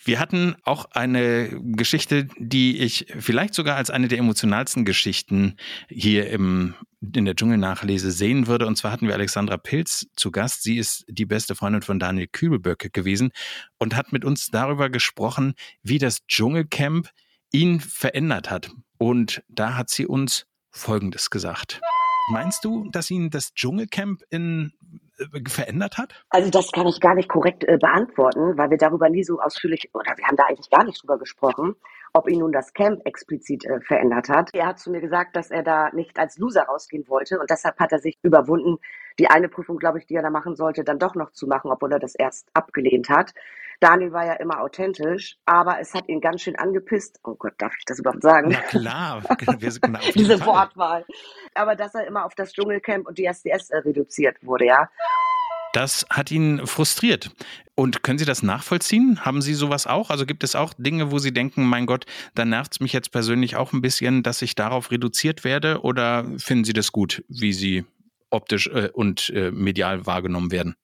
Wir 0.04 0.20
hatten 0.20 0.56
auch 0.62 0.86
eine 0.92 1.60
Geschichte, 1.62 2.28
die 2.38 2.78
ich 2.78 3.06
vielleicht 3.18 3.52
sogar 3.52 3.76
als 3.76 3.90
eine 3.90 4.08
der 4.08 4.18
emotionalsten 4.18 4.86
Geschichten 4.86 5.56
hier 5.90 6.30
im, 6.30 6.74
in 7.02 7.26
der 7.26 7.36
Dschungelnachlese 7.36 8.10
sehen 8.10 8.46
würde. 8.46 8.66
Und 8.66 8.76
zwar 8.76 8.90
hatten 8.90 9.06
wir 9.06 9.14
Alexandra 9.14 9.58
Pilz 9.58 10.06
zu 10.16 10.30
Gast. 10.30 10.62
Sie 10.62 10.78
ist 10.78 11.04
die 11.08 11.26
beste 11.26 11.54
Freundin 11.54 11.82
von 11.82 11.98
Daniel 11.98 12.26
Kübelböcke 12.26 12.88
gewesen 12.88 13.32
und 13.78 13.96
hat 13.96 14.12
mit 14.12 14.24
uns 14.24 14.46
darüber 14.46 14.88
gesprochen, 14.88 15.52
wie 15.82 15.98
das 15.98 16.26
Dschungelcamp 16.26 17.10
ihn 17.52 17.80
verändert 17.80 18.50
hat. 18.50 18.70
Und 18.98 19.42
da 19.48 19.76
hat 19.76 19.90
sie 19.90 20.06
uns 20.06 20.46
Folgendes 20.70 21.30
gesagt. 21.30 21.80
Meinst 22.30 22.64
du, 22.64 22.90
dass 22.90 23.10
ihn 23.10 23.30
das 23.30 23.54
Dschungelcamp 23.54 24.22
in, 24.28 24.72
äh, 25.18 25.48
verändert 25.48 25.96
hat? 25.96 26.12
Also 26.28 26.50
das 26.50 26.70
kann 26.72 26.86
ich 26.86 27.00
gar 27.00 27.14
nicht 27.14 27.28
korrekt 27.28 27.64
äh, 27.64 27.78
beantworten, 27.78 28.58
weil 28.58 28.70
wir 28.70 28.76
darüber 28.76 29.08
nie 29.08 29.24
so 29.24 29.40
ausführlich, 29.40 29.88
oder 29.94 30.14
wir 30.16 30.26
haben 30.26 30.36
da 30.36 30.44
eigentlich 30.44 30.68
gar 30.68 30.84
nicht 30.84 31.02
drüber 31.02 31.18
gesprochen. 31.18 31.74
ob 32.14 32.28
ihn 32.28 32.40
nun 32.40 32.52
das 32.52 32.72
Camp 32.72 33.00
explizit 33.06 33.64
äh, 33.64 33.80
verändert 33.80 34.28
hat. 34.28 34.50
Er 34.52 34.66
hat 34.66 34.78
zu 34.78 34.90
mir 34.90 35.00
gesagt, 35.00 35.36
dass 35.36 35.50
er 35.50 35.62
da 35.62 35.90
nicht 35.92 36.18
als 36.18 36.38
Loser 36.38 36.62
rausgehen 36.62 37.06
wollte 37.08 37.38
und 37.38 37.50
deshalb 37.50 37.78
hat 37.78 37.92
er 37.92 37.98
sich 37.98 38.18
überwunden, 38.22 38.78
die 39.18 39.28
eine 39.28 39.48
Prüfung, 39.48 39.78
glaube 39.78 39.98
ich, 39.98 40.06
die 40.06 40.14
er 40.14 40.22
da 40.22 40.30
machen 40.30 40.56
sollte, 40.56 40.84
dann 40.84 40.98
doch 40.98 41.14
noch 41.14 41.32
zu 41.32 41.46
machen, 41.46 41.70
obwohl 41.70 41.92
er 41.92 41.98
das 41.98 42.14
erst 42.14 42.48
abgelehnt 42.54 43.08
hat. 43.08 43.34
Daniel 43.80 44.12
war 44.12 44.26
ja 44.26 44.34
immer 44.34 44.60
authentisch, 44.60 45.36
aber 45.44 45.78
es 45.80 45.94
hat 45.94 46.08
ihn 46.08 46.20
ganz 46.20 46.42
schön 46.42 46.56
angepisst. 46.56 47.20
Oh 47.22 47.34
Gott, 47.34 47.54
darf 47.58 47.72
ich 47.78 47.84
das 47.84 48.00
überhaupt 48.00 48.22
sagen? 48.22 48.48
Na 48.50 48.60
klar, 48.60 49.22
Diese 50.14 50.44
Wortwahl. 50.44 51.04
Aber 51.54 51.76
dass 51.76 51.94
er 51.94 52.06
immer 52.06 52.24
auf 52.24 52.34
das 52.34 52.52
Dschungelcamp 52.52 53.06
und 53.06 53.18
die 53.18 53.24
SDS 53.24 53.70
äh, 53.70 53.78
reduziert 53.78 54.36
wurde, 54.42 54.66
ja. 54.66 54.88
Das 55.72 56.06
hat 56.10 56.30
ihn 56.30 56.66
frustriert. 56.66 57.30
Und 57.74 58.02
können 58.02 58.18
Sie 58.18 58.24
das 58.24 58.42
nachvollziehen? 58.42 59.24
Haben 59.24 59.42
Sie 59.42 59.54
sowas 59.54 59.86
auch? 59.86 60.10
Also 60.10 60.26
gibt 60.26 60.42
es 60.42 60.56
auch 60.56 60.74
Dinge, 60.76 61.12
wo 61.12 61.18
Sie 61.18 61.32
denken, 61.32 61.64
mein 61.64 61.86
Gott, 61.86 62.06
da 62.34 62.44
nervt 62.44 62.72
es 62.72 62.80
mich 62.80 62.92
jetzt 62.92 63.12
persönlich 63.12 63.54
auch 63.54 63.72
ein 63.72 63.82
bisschen, 63.82 64.24
dass 64.24 64.42
ich 64.42 64.56
darauf 64.56 64.90
reduziert 64.90 65.44
werde? 65.44 65.82
Oder 65.82 66.24
finden 66.38 66.64
Sie 66.64 66.72
das 66.72 66.90
gut, 66.90 67.22
wie 67.28 67.52
Sie 67.52 67.84
optisch 68.30 68.66
äh, 68.68 68.88
und 68.92 69.30
äh, 69.30 69.52
medial 69.52 70.06
wahrgenommen 70.06 70.50
werden? 70.50 70.74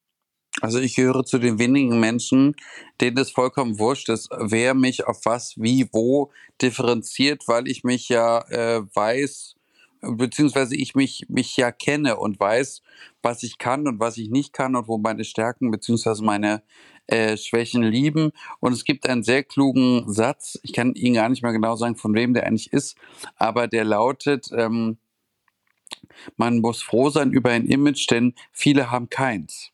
Also 0.61 0.79
ich 0.79 0.95
gehöre 0.95 1.25
zu 1.25 1.39
den 1.39 1.59
wenigen 1.59 1.99
Menschen, 1.99 2.55
denen 3.01 3.19
es 3.19 3.31
vollkommen 3.31 3.79
wurscht 3.79 4.09
ist, 4.09 4.31
wer 4.39 4.75
mich 4.75 5.07
auf 5.07 5.25
was, 5.25 5.55
wie, 5.57 5.89
wo 5.93 6.31
differenziert, 6.63 7.49
weil 7.49 7.67
ich 7.67 7.83
mich 7.83 8.09
ja 8.09 8.39
äh, 8.49 8.83
weiß, 8.95 9.57
beziehungsweise 10.01 10.77
ich 10.77 10.95
mich, 10.95 11.27
mich 11.29 11.57
ja 11.57 11.73
kenne 11.73 12.17
und 12.19 12.39
weiß, 12.39 12.83
was 13.23 13.43
ich 13.43 13.59
kann 13.59 13.89
und 13.89 14.01
was 14.01 14.17
ich 14.17 14.31
nicht 14.31 14.53
kann 14.53 14.77
und 14.77 14.87
wo 14.87 14.99
meine 14.99 15.25
Stärken 15.25 15.71
beziehungsweise 15.71 16.23
meine 16.23 16.63
äh, 17.07 17.37
Schwächen 17.37 17.83
lieben. 17.83 18.31
Und 18.61 18.73
es 18.73 18.85
gibt 18.85 19.09
einen 19.09 19.23
sehr 19.23 19.43
klugen 19.43 20.05
Satz, 20.13 20.59
ich 20.63 20.73
kann 20.73 20.95
Ihnen 20.95 21.15
gar 21.15 21.29
nicht 21.29 21.43
mehr 21.43 21.53
genau 21.53 21.77
sagen, 21.77 21.97
von 21.97 22.15
wem 22.15 22.35
der 22.35 22.47
eigentlich 22.47 22.73
ist, 22.73 22.97
aber 23.37 23.67
der 23.67 23.85
lautet, 23.85 24.51
ähm, 24.57 24.99
man 26.37 26.61
muss 26.61 26.83
froh 26.83 27.11
sein 27.11 27.33
über 27.33 27.51
ein 27.51 27.67
Image, 27.67 28.11
denn 28.11 28.35
viele 28.53 28.91
haben 28.91 29.11
keins. 29.11 29.74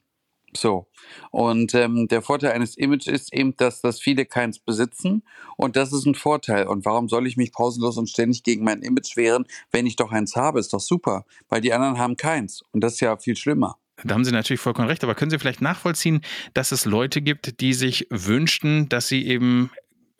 So. 0.57 0.87
Und 1.31 1.75
ähm, 1.75 2.09
der 2.09 2.23
Vorteil 2.23 2.53
eines 2.53 2.77
Images 2.77 3.07
ist 3.07 3.33
eben, 3.33 3.57
dass, 3.57 3.81
dass 3.81 4.01
viele 4.01 4.27
keins 4.27 4.59
besitzen. 4.59 5.23
Und 5.57 5.77
das 5.77 5.93
ist 5.93 6.07
ein 6.07 6.15
Vorteil. 6.15 6.67
Und 6.67 6.85
warum 6.85 7.09
soll 7.09 7.27
ich 7.27 7.37
mich 7.37 7.53
pausenlos 7.53 7.97
und 7.97 8.09
ständig 8.09 8.43
gegen 8.43 8.65
mein 8.65 8.83
Image 8.83 9.17
wehren, 9.17 9.47
wenn 9.71 9.87
ich 9.87 9.97
doch 9.97 10.11
eins 10.13 10.37
habe? 10.37 10.61
Ist 10.61 10.73
doch 10.73 10.81
super. 10.81 11.25
Weil 11.49 11.61
die 11.61 11.73
anderen 11.73 11.99
haben 11.99 12.17
keins. 12.17 12.63
Und 12.73 12.83
das 12.83 12.95
ist 12.95 13.01
ja 13.01 13.17
viel 13.17 13.37
schlimmer. 13.37 13.79
Da 14.05 14.15
haben 14.15 14.25
Sie 14.25 14.33
natürlich 14.33 14.61
vollkommen 14.61 14.89
recht, 14.89 15.05
aber 15.05 15.15
können 15.15 15.31
Sie 15.31 15.39
vielleicht 15.39 15.61
nachvollziehen, 15.61 16.23
dass 16.55 16.73
es 16.73 16.85
Leute 16.85 17.21
gibt, 17.21 17.61
die 17.61 17.75
sich 17.75 18.07
wünschten, 18.11 18.89
dass 18.89 19.09
sie 19.09 19.27
eben 19.27 19.71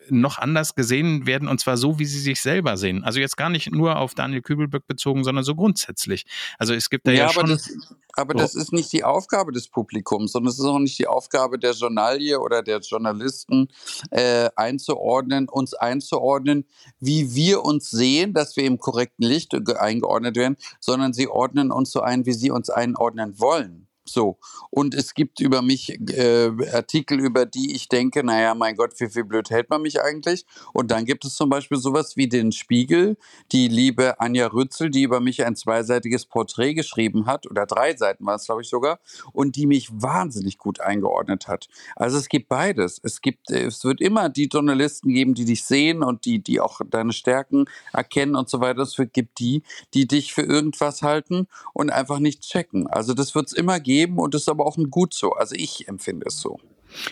noch 0.09 0.37
anders 0.37 0.75
gesehen 0.75 1.25
werden 1.25 1.47
und 1.47 1.59
zwar 1.59 1.77
so, 1.77 1.99
wie 1.99 2.05
sie 2.05 2.19
sich 2.19 2.41
selber 2.41 2.77
sehen. 2.77 3.03
Also 3.03 3.19
jetzt 3.19 3.37
gar 3.37 3.49
nicht 3.49 3.71
nur 3.71 3.97
auf 3.97 4.13
Daniel 4.13 4.41
Kübelböck 4.41 4.87
bezogen, 4.87 5.23
sondern 5.23 5.43
so 5.43 5.55
grundsätzlich. 5.55 6.25
Also 6.57 6.73
es 6.73 6.89
gibt 6.89 7.07
da 7.07 7.11
ja, 7.11 7.25
ja 7.25 7.29
schon. 7.29 7.49
Das, 7.49 7.69
aber 8.13 8.33
das 8.33 8.55
ist 8.55 8.73
nicht 8.73 8.91
die 8.91 9.03
Aufgabe 9.03 9.51
des 9.51 9.67
Publikums, 9.67 10.31
sondern 10.31 10.49
es 10.49 10.59
ist 10.59 10.65
auch 10.65 10.79
nicht 10.79 10.99
die 10.99 11.07
Aufgabe 11.07 11.59
der 11.59 11.71
Journalie 11.71 12.39
oder 12.39 12.61
der 12.63 12.79
Journalisten 12.79 13.69
äh, 14.09 14.49
einzuordnen, 14.55 15.47
uns 15.47 15.73
einzuordnen, 15.73 16.65
wie 16.99 17.35
wir 17.35 17.63
uns 17.63 17.89
sehen, 17.89 18.33
dass 18.33 18.55
wir 18.55 18.65
im 18.65 18.79
korrekten 18.79 19.25
Licht 19.25 19.53
eingeordnet 19.77 20.35
werden, 20.35 20.57
sondern 20.79 21.13
sie 21.13 21.27
ordnen 21.27 21.71
uns 21.71 21.91
so 21.91 22.01
ein, 22.01 22.25
wie 22.25 22.33
sie 22.33 22.51
uns 22.51 22.69
einordnen 22.69 23.39
wollen. 23.39 23.87
So. 24.05 24.37
Und 24.71 24.95
es 24.95 25.13
gibt 25.13 25.39
über 25.39 25.61
mich 25.61 25.99
äh, 26.09 26.49
Artikel, 26.73 27.19
über 27.19 27.45
die 27.45 27.75
ich 27.75 27.87
denke, 27.87 28.23
naja, 28.23 28.55
mein 28.55 28.75
Gott, 28.75 28.93
wie 28.99 29.09
viel 29.09 29.23
blöd 29.23 29.49
hält 29.51 29.69
man 29.69 29.83
mich 29.83 30.01
eigentlich? 30.01 30.45
Und 30.73 30.89
dann 30.89 31.05
gibt 31.05 31.23
es 31.23 31.35
zum 31.35 31.49
Beispiel 31.49 31.77
sowas 31.77 32.17
wie 32.17 32.27
den 32.27 32.51
Spiegel, 32.51 33.15
die 33.51 33.67
liebe 33.67 34.19
Anja 34.19 34.47
Rützel, 34.47 34.89
die 34.89 35.03
über 35.03 35.19
mich 35.19 35.45
ein 35.45 35.55
zweiseitiges 35.55 36.25
Porträt 36.25 36.73
geschrieben 36.73 37.27
hat, 37.27 37.49
oder 37.49 37.65
drei 37.65 37.95
Seiten 37.95 38.25
war 38.25 38.35
es, 38.35 38.45
glaube 38.45 38.63
ich, 38.63 38.69
sogar, 38.69 38.99
und 39.33 39.55
die 39.55 39.67
mich 39.67 39.89
wahnsinnig 39.91 40.57
gut 40.57 40.81
eingeordnet 40.81 41.47
hat. 41.47 41.67
Also 41.95 42.17
es 42.17 42.27
gibt 42.27 42.49
beides. 42.49 42.99
Es 43.03 43.21
gibt, 43.21 43.51
äh, 43.51 43.65
es 43.65 43.83
wird 43.83 44.01
immer 44.01 44.29
die 44.29 44.47
Journalisten 44.47 45.09
geben, 45.13 45.35
die 45.35 45.45
dich 45.45 45.63
sehen 45.63 46.03
und 46.03 46.25
die, 46.25 46.39
die 46.39 46.59
auch 46.59 46.81
deine 46.89 47.13
Stärken 47.13 47.65
erkennen 47.93 48.35
und 48.35 48.49
so 48.49 48.61
weiter. 48.61 48.81
Es 48.81 48.95
gibt 49.13 49.39
die, 49.39 49.61
die 49.93 50.07
dich 50.07 50.33
für 50.33 50.41
irgendwas 50.41 51.03
halten 51.03 51.47
und 51.73 51.91
einfach 51.91 52.19
nicht 52.19 52.41
checken. 52.41 52.87
Also 52.87 53.13
das 53.13 53.35
wird 53.35 53.47
es 53.47 53.53
immer 53.53 53.79
geben 53.79 53.91
geben 54.01 54.17
und 54.17 54.33
das 54.33 54.43
ist 54.43 54.49
aber 54.49 54.65
auch 54.65 54.77
ein 54.77 54.89
gut 54.89 55.13
so. 55.13 55.33
Also 55.33 55.55
ich 55.55 55.87
empfinde 55.87 56.25
es 56.27 56.39
so. 56.39 56.59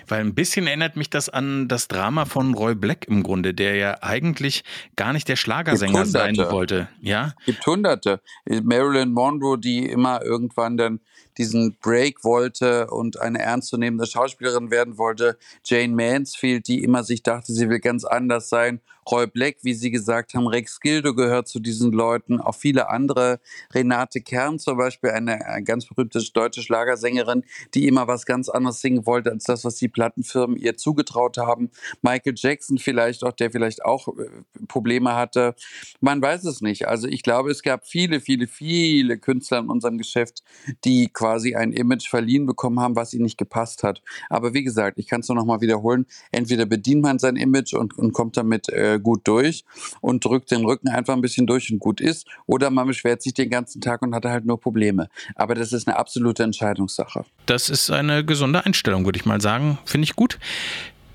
Weil 0.08 0.20
ein 0.20 0.36
bisschen 0.36 0.68
erinnert 0.68 0.98
mich 0.98 1.10
das 1.10 1.30
an 1.30 1.70
das 1.70 1.88
Drama 1.88 2.26
von 2.26 2.54
Roy 2.54 2.76
Black 2.76 3.08
im 3.08 3.24
Grunde, 3.24 3.54
der 3.54 3.76
ja 3.76 3.98
eigentlich 4.02 4.64
gar 4.98 5.14
nicht 5.14 5.30
der 5.30 5.38
Schlagersänger 5.38 6.06
sein 6.06 6.36
wollte. 6.38 6.90
Ja? 7.00 7.34
Es 7.40 7.46
gibt 7.46 7.66
Hunderte. 7.66 8.20
Marilyn 8.46 9.14
Monroe, 9.14 9.58
die 9.58 9.86
immer 9.86 10.22
irgendwann 10.22 10.76
dann 10.76 11.00
diesen 11.38 11.78
Break 11.82 12.26
wollte 12.26 12.88
und 12.88 13.22
eine 13.22 13.40
ernstzunehmende 13.40 14.06
Schauspielerin 14.06 14.70
werden 14.70 14.98
wollte. 14.98 15.38
Jane 15.64 15.96
Mansfield, 15.96 16.68
die 16.68 16.84
immer 16.84 17.06
sich 17.06 17.24
dachte, 17.24 17.54
sie 17.54 17.70
will 17.70 17.80
ganz 17.80 18.04
anders 18.04 18.50
sein. 18.50 18.82
Roy 19.12 19.28
Black, 19.28 19.58
wie 19.62 19.74
Sie 19.74 19.92
gesagt 19.92 20.34
haben, 20.34 20.48
Rex 20.48 20.80
Gildo 20.80 21.16
gehört 21.16 21.48
zu 21.48 21.60
diesen 21.60 21.92
Leuten, 21.92 22.40
auch 22.40 22.56
viele 22.56 22.90
andere. 22.90 23.40
Renate 23.74 24.22
Kern 24.22 24.60
zum 24.60 24.78
Beispiel, 24.78 25.12
eine, 25.12 25.46
eine 25.46 25.64
ganz 25.64 25.86
berühmte 25.86 26.20
deutsche 26.34 26.62
Schlagersängerin, 26.62 27.44
die 27.74 27.88
immer 27.88 28.08
was 28.08 28.26
ganz 28.26 28.50
anderes 28.50 28.82
singen 28.82 29.06
wollte, 29.06 29.32
als 29.32 29.46
das, 29.46 29.66
was 29.66 29.76
die 29.76 29.88
Plattenfirmen 29.88 30.58
ihr 30.58 30.78
zugetraut 30.78 31.38
haben. 31.38 31.72
Michael 32.02 32.34
Jackson 32.36 32.78
vielleicht 32.78 33.24
auch, 33.24 33.34
der 33.34 33.52
vielleicht 33.52 33.84
auch 33.84 34.08
äh, 34.10 34.30
Probleme 34.68 35.16
hatte. 35.16 35.56
Man 36.02 36.22
weiß 36.22 36.46
es 36.46 36.62
nicht. 36.62 36.88
Also 36.88 37.08
ich 37.08 37.24
glaube, 37.24 37.52
es 37.52 37.64
gab 37.64 37.88
viele, 37.88 38.20
viele, 38.20 38.48
viele 38.48 39.18
Künstler 39.18 39.60
in 39.60 39.70
unserem 39.70 39.98
Geschäft, 39.98 40.44
die 40.86 41.10
quasi 41.12 41.56
ein 41.56 41.72
Image 41.72 42.08
verliehen 42.08 42.46
bekommen 42.46 42.80
haben, 42.80 42.96
was 42.96 43.14
ihnen 43.14 43.24
nicht 43.24 43.38
gepasst 43.38 43.84
hat. 43.84 44.02
Aber 44.30 44.54
wie 44.54 44.64
gesagt, 44.64 45.00
ich 45.00 45.08
kann 45.08 45.22
es 45.22 45.28
nur 45.28 45.36
noch 45.36 45.46
mal 45.46 45.62
wiederholen, 45.62 46.06
entweder 46.32 46.66
bedient 46.66 47.02
man 47.02 47.20
sein 47.20 47.36
Image 47.36 47.74
und, 47.74 47.98
und 47.98 48.14
kommt 48.14 48.38
damit 48.38 48.70
äh, 48.70 48.99
gut 49.00 49.28
durch 49.28 49.64
und 50.02 50.24
drückt 50.24 50.52
den 50.52 50.66
Rücken 50.66 50.90
einfach 50.90 51.14
ein 51.14 51.22
bisschen 51.22 51.48
durch 51.48 51.72
und 51.72 51.80
gut 51.80 52.02
ist, 52.02 52.28
oder 52.46 52.70
man 52.70 52.88
beschwert 52.88 53.22
sich 53.22 53.34
den 53.34 53.50
ganzen 53.50 53.82
Tag 53.82 54.02
und 54.02 54.14
hat 54.14 54.26
halt 54.26 54.46
nur 54.46 54.60
Probleme. 54.60 55.10
Aber 55.36 55.56
das 55.56 55.74
ist 55.74 55.88
eine 55.88 55.98
absolute 55.98 56.44
Entscheidungssache. 56.44 57.26
Das 57.46 57.70
ist 57.70 57.90
eine 57.92 58.24
gesunde 58.24 58.66
Einstellung, 58.66 59.06
würde 59.06 59.18
ich 59.18 59.26
mal 59.26 59.42
sagen. 59.42 59.78
Finde 59.86 60.06
ich 60.06 60.16
gut. 60.16 60.38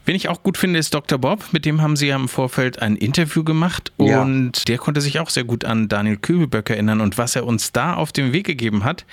Wen 0.06 0.14
ich 0.14 0.28
auch 0.28 0.42
gut 0.42 0.58
finde, 0.58 0.78
ist 0.78 0.92
Dr. 0.92 1.18
Bob. 1.18 1.46
Mit 1.52 1.64
dem 1.64 1.80
haben 1.80 1.96
sie 1.96 2.08
ja 2.08 2.16
im 2.16 2.28
Vorfeld 2.28 2.82
ein 2.82 2.96
Interview 2.96 3.42
gemacht 3.42 3.90
ja. 3.98 4.20
und 4.20 4.68
der 4.68 4.76
konnte 4.76 5.00
sich 5.00 5.18
auch 5.18 5.30
sehr 5.30 5.44
gut 5.44 5.64
an 5.64 5.88
Daniel 5.88 6.18
Kübelböck 6.18 6.68
erinnern. 6.68 7.00
Und 7.00 7.16
was 7.16 7.36
er 7.36 7.46
uns 7.46 7.72
da 7.72 7.94
auf 7.94 8.12
den 8.12 8.32
Weg 8.32 8.46
gegeben 8.46 8.84
hat, 8.84 9.06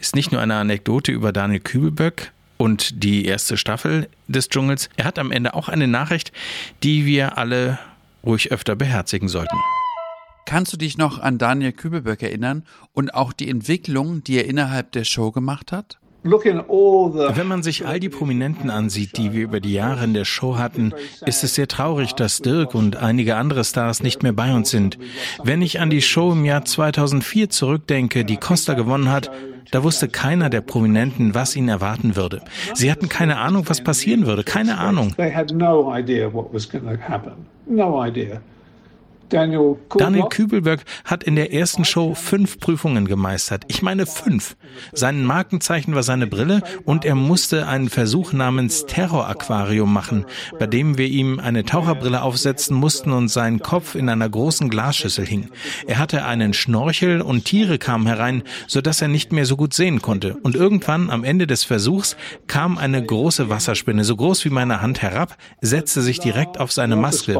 ist 0.00 0.16
nicht 0.16 0.32
nur 0.32 0.40
eine 0.40 0.56
Anekdote 0.56 1.12
über 1.12 1.32
Daniel 1.32 1.60
Kübelböck 1.60 2.32
und 2.56 3.04
die 3.04 3.24
erste 3.24 3.56
Staffel 3.56 4.08
des 4.26 4.48
Dschungels. 4.48 4.88
Er 4.96 5.04
hat 5.04 5.18
am 5.20 5.30
Ende 5.30 5.54
auch 5.54 5.68
eine 5.68 5.86
Nachricht, 5.86 6.32
die 6.82 7.06
wir 7.06 7.38
alle 7.38 7.78
ruhig 8.24 8.52
öfter 8.52 8.76
beherzigen 8.76 9.28
sollten. 9.28 9.56
Kannst 10.44 10.72
du 10.72 10.76
dich 10.76 10.98
noch 10.98 11.18
an 11.18 11.38
Daniel 11.38 11.72
Kübelböck 11.72 12.22
erinnern 12.22 12.64
und 12.92 13.14
auch 13.14 13.32
die 13.32 13.48
Entwicklung, 13.48 14.24
die 14.24 14.36
er 14.36 14.46
innerhalb 14.46 14.92
der 14.92 15.04
Show 15.04 15.30
gemacht 15.30 15.72
hat? 15.72 15.98
Wenn 16.24 17.48
man 17.48 17.62
sich 17.64 17.84
all 17.86 17.98
die 17.98 18.08
Prominenten 18.08 18.70
ansieht, 18.70 19.16
die 19.16 19.32
wir 19.32 19.42
über 19.42 19.58
die 19.58 19.72
Jahre 19.72 20.04
in 20.04 20.14
der 20.14 20.24
Show 20.24 20.56
hatten, 20.56 20.94
ist 21.26 21.42
es 21.42 21.56
sehr 21.56 21.66
traurig, 21.66 22.12
dass 22.12 22.38
Dirk 22.38 22.76
und 22.76 22.96
einige 22.96 23.36
andere 23.36 23.64
Stars 23.64 24.02
nicht 24.02 24.22
mehr 24.22 24.32
bei 24.32 24.54
uns 24.54 24.70
sind. 24.70 24.98
Wenn 25.42 25.62
ich 25.62 25.80
an 25.80 25.90
die 25.90 26.02
Show 26.02 26.32
im 26.32 26.44
Jahr 26.44 26.64
2004 26.64 27.50
zurückdenke, 27.50 28.24
die 28.24 28.36
Costa 28.36 28.74
gewonnen 28.74 29.10
hat, 29.10 29.32
da 29.70 29.82
wusste 29.82 30.08
keiner 30.08 30.50
der 30.50 30.60
Prominenten, 30.60 31.34
was 31.34 31.56
ihn 31.56 31.68
erwarten 31.68 32.16
würde. 32.16 32.42
Sie 32.74 32.90
hatten 32.90 33.08
keine 33.08 33.38
Ahnung, 33.38 33.68
was 33.68 33.82
passieren 33.82 34.26
würde. 34.26 34.44
Keine 34.44 34.78
Ahnung. 34.78 35.14
No 37.66 38.04
idea. 38.04 38.40
Daniel, 38.40 38.51
Daniel 39.98 40.24
Kübelberg 40.28 40.84
hat 41.04 41.24
in 41.24 41.36
der 41.36 41.52
ersten 41.52 41.84
Show 41.84 42.14
fünf 42.14 42.58
Prüfungen 42.58 43.06
gemeistert. 43.06 43.64
Ich 43.68 43.82
meine 43.82 44.06
fünf. 44.06 44.56
Sein 44.92 45.24
Markenzeichen 45.24 45.94
war 45.94 46.02
seine 46.02 46.26
Brille 46.26 46.62
und 46.84 47.04
er 47.04 47.14
musste 47.14 47.66
einen 47.66 47.88
Versuch 47.88 48.32
namens 48.32 48.86
Terror-Aquarium 48.86 49.92
machen, 49.92 50.26
bei 50.58 50.66
dem 50.66 50.98
wir 50.98 51.06
ihm 51.06 51.40
eine 51.40 51.64
Taucherbrille 51.64 52.22
aufsetzen 52.22 52.76
mussten 52.76 53.12
und 53.12 53.28
sein 53.28 53.60
Kopf 53.60 53.94
in 53.94 54.08
einer 54.08 54.28
großen 54.28 54.68
Glasschüssel 54.68 55.26
hing. 55.26 55.50
Er 55.86 55.98
hatte 55.98 56.24
einen 56.24 56.52
Schnorchel 56.52 57.20
und 57.20 57.44
Tiere 57.44 57.78
kamen 57.78 58.06
herein, 58.06 58.42
so 58.66 58.80
dass 58.80 59.02
er 59.02 59.08
nicht 59.08 59.32
mehr 59.32 59.46
so 59.46 59.56
gut 59.56 59.74
sehen 59.74 60.02
konnte. 60.02 60.36
Und 60.42 60.56
irgendwann 60.56 61.10
am 61.10 61.24
Ende 61.24 61.46
des 61.46 61.64
Versuchs 61.64 62.16
kam 62.46 62.78
eine 62.78 63.02
große 63.02 63.48
Wasserspinne, 63.48 64.04
so 64.04 64.16
groß 64.16 64.44
wie 64.44 64.50
meine 64.50 64.82
Hand 64.82 65.02
herab, 65.02 65.36
setzte 65.60 66.02
sich 66.02 66.20
direkt 66.20 66.60
auf 66.60 66.72
seine 66.72 66.96
Maske 66.96 67.32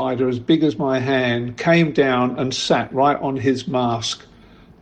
came 1.83 1.93
down 1.93 2.39
and 2.39 2.55
sat 2.55 2.89
right 2.93 3.21
on 3.21 3.37
his 3.37 3.67
mask. 3.67 4.21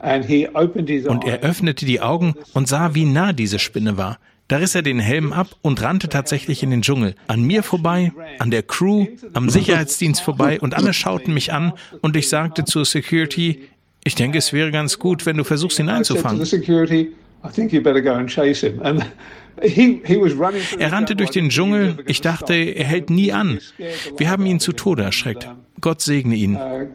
Und 0.03 1.25
er 1.27 1.41
öffnete 1.43 1.85
die 1.85 2.01
Augen 2.01 2.35
und 2.55 2.69
sah, 2.69 2.95
wie 2.95 3.05
nah 3.05 3.35
diese 3.35 3.59
Spinne 3.59 3.99
war. 3.99 4.19
Da 4.49 4.57
riss 4.57 4.75
er 4.75 4.81
den 4.81 4.99
Helm 4.99 5.35
ab 5.35 5.49
und 5.61 5.83
rannte 5.83 6.09
tatsächlich 6.09 6.63
in 6.63 6.71
den 6.71 6.81
Dschungel. 6.81 7.15
An 7.27 7.43
mir 7.43 7.63
vorbei, 7.63 8.11
an 8.39 8.51
der 8.51 8.63
Crew, 8.63 9.07
am 9.35 9.51
Sicherheitsdienst 9.51 10.23
vorbei 10.23 10.59
und 10.59 10.75
alle 10.75 10.95
schauten 10.95 11.35
mich 11.35 11.53
an 11.53 11.75
und 12.01 12.17
ich 12.17 12.31
sagte 12.31 12.65
zur 12.65 12.87
Security, 12.87 13.69
ich 14.03 14.15
denke, 14.15 14.39
es 14.39 14.55
wäre 14.55 14.71
ganz 14.71 14.99
gut, 14.99 15.27
wenn 15.27 15.37
du 15.37 15.45
versuchst, 15.45 15.79
ihn 15.79 15.91
einzufangen. 15.91 16.43
Er 20.79 20.93
rannte 20.93 21.17
durch 21.17 21.31
den 21.31 21.49
Dschungel. 21.51 21.99
Ich 22.07 22.21
dachte, 22.23 22.55
er 22.55 22.85
hält 22.87 23.11
nie 23.11 23.33
an. 23.33 23.61
Wir 24.17 24.31
haben 24.31 24.47
ihn 24.47 24.61
zu 24.61 24.73
Tode 24.73 25.03
erschreckt. 25.03 25.47
Gott 25.81 26.01
segne 26.01 26.35
ihn. 26.35 26.57
Uh, 26.57 26.87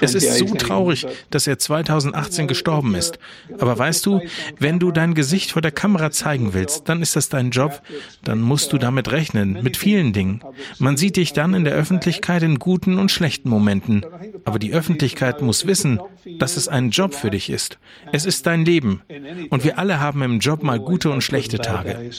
es 0.00 0.14
ist 0.14 0.38
so 0.38 0.54
traurig, 0.54 1.06
dass 1.30 1.46
er 1.46 1.58
2018 1.58 2.48
gestorben 2.48 2.94
ist. 2.94 3.18
Aber 3.58 3.78
weißt 3.78 4.06
du, 4.06 4.20
wenn 4.58 4.78
du 4.78 4.90
dein 4.92 5.14
Gesicht 5.14 5.52
vor 5.52 5.62
der 5.62 5.72
Kamera 5.72 6.10
zeigen 6.10 6.54
willst, 6.54 6.88
dann 6.88 7.02
ist 7.02 7.16
das 7.16 7.28
dein 7.28 7.50
Job. 7.50 7.82
Dann 8.24 8.40
musst 8.40 8.72
du 8.72 8.78
damit 8.78 9.12
rechnen, 9.12 9.62
mit 9.62 9.76
vielen 9.76 10.12
Dingen. 10.12 10.40
Man 10.78 10.96
sieht 10.96 11.16
dich 11.16 11.32
dann 11.32 11.54
in 11.54 11.64
der 11.64 11.74
Öffentlichkeit 11.74 12.42
in 12.42 12.58
guten 12.58 12.98
und 12.98 13.10
schlechten 13.10 13.50
Momenten. 13.50 14.04
Aber 14.44 14.58
die 14.58 14.72
Öffentlichkeit 14.72 15.42
muss 15.42 15.66
wissen, 15.66 16.00
dass 16.38 16.56
es 16.56 16.68
ein 16.68 16.90
Job 16.90 17.14
für 17.14 17.30
dich 17.30 17.50
ist. 17.50 17.78
Es 18.12 18.24
ist 18.24 18.46
dein 18.46 18.64
Leben. 18.64 19.02
Und 19.50 19.64
wir 19.64 19.78
alle 19.78 20.00
haben 20.00 20.22
im 20.22 20.38
Job 20.38 20.62
mal 20.62 20.78
gute 20.78 21.10
und 21.10 21.22
schlechte 21.22 21.58
Tage. 21.58 22.10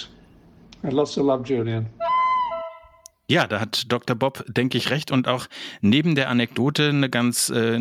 Lots 0.84 1.18
of 1.18 1.26
love, 1.26 1.44
Julian. 1.46 1.88
Ja, 3.32 3.48
da 3.48 3.62
hat 3.62 3.90
Dr. 3.90 4.14
Bob, 4.14 4.44
denke 4.50 4.78
ich, 4.78 4.90
recht 4.90 5.10
und 5.10 5.30
auch 5.30 5.48
neben 5.80 6.16
der 6.16 6.28
Anekdote 6.28 6.90
eine 6.90 7.10
ganz 7.10 7.48
äh, 7.48 7.80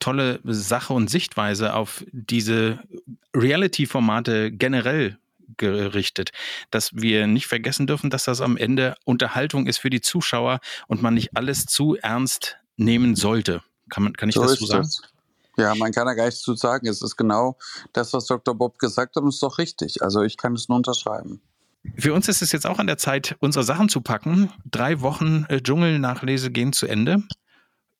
tolle 0.00 0.40
Sache 0.42 0.92
und 0.92 1.08
Sichtweise 1.08 1.74
auf 1.74 2.04
diese 2.10 2.80
Reality-Formate 3.32 4.50
generell 4.50 5.16
gerichtet, 5.56 6.30
dass 6.72 6.96
wir 6.96 7.28
nicht 7.28 7.46
vergessen 7.46 7.86
dürfen, 7.86 8.10
dass 8.10 8.24
das 8.24 8.40
am 8.40 8.56
Ende 8.56 8.96
Unterhaltung 9.04 9.68
ist 9.68 9.78
für 9.78 9.88
die 9.88 10.00
Zuschauer 10.00 10.58
und 10.88 11.00
man 11.00 11.14
nicht 11.14 11.36
alles 11.36 11.66
zu 11.66 11.94
ernst 11.94 12.56
nehmen 12.76 13.14
sollte. 13.14 13.62
Kann, 13.90 14.02
man, 14.02 14.14
kann 14.14 14.30
ich 14.30 14.34
so 14.34 14.42
das 14.42 14.54
so 14.54 14.66
sagen? 14.66 14.82
Das. 14.82 15.02
Ja, 15.58 15.76
man 15.76 15.92
kann 15.92 16.06
da 16.06 16.14
gar 16.14 16.24
nichts 16.24 16.40
zu 16.40 16.56
sagen. 16.56 16.88
Es 16.88 17.02
ist 17.02 17.16
genau 17.16 17.56
das, 17.92 18.12
was 18.14 18.26
Dr. 18.26 18.52
Bob 18.56 18.80
gesagt 18.80 19.14
hat 19.14 19.22
und 19.22 19.28
ist 19.28 19.42
doch 19.44 19.58
richtig. 19.58 20.02
Also 20.02 20.22
ich 20.22 20.36
kann 20.36 20.54
es 20.54 20.68
nur 20.68 20.76
unterschreiben. 20.76 21.40
Für 21.96 22.12
uns 22.12 22.28
ist 22.28 22.42
es 22.42 22.52
jetzt 22.52 22.66
auch 22.66 22.78
an 22.78 22.86
der 22.86 22.98
Zeit, 22.98 23.36
unsere 23.40 23.64
Sachen 23.64 23.88
zu 23.88 24.00
packen. 24.00 24.50
Drei 24.64 25.00
Wochen 25.00 25.46
äh, 25.48 25.60
Dschungelnachlese 25.60 26.50
gehen 26.50 26.72
zu 26.72 26.86
Ende. 26.86 27.22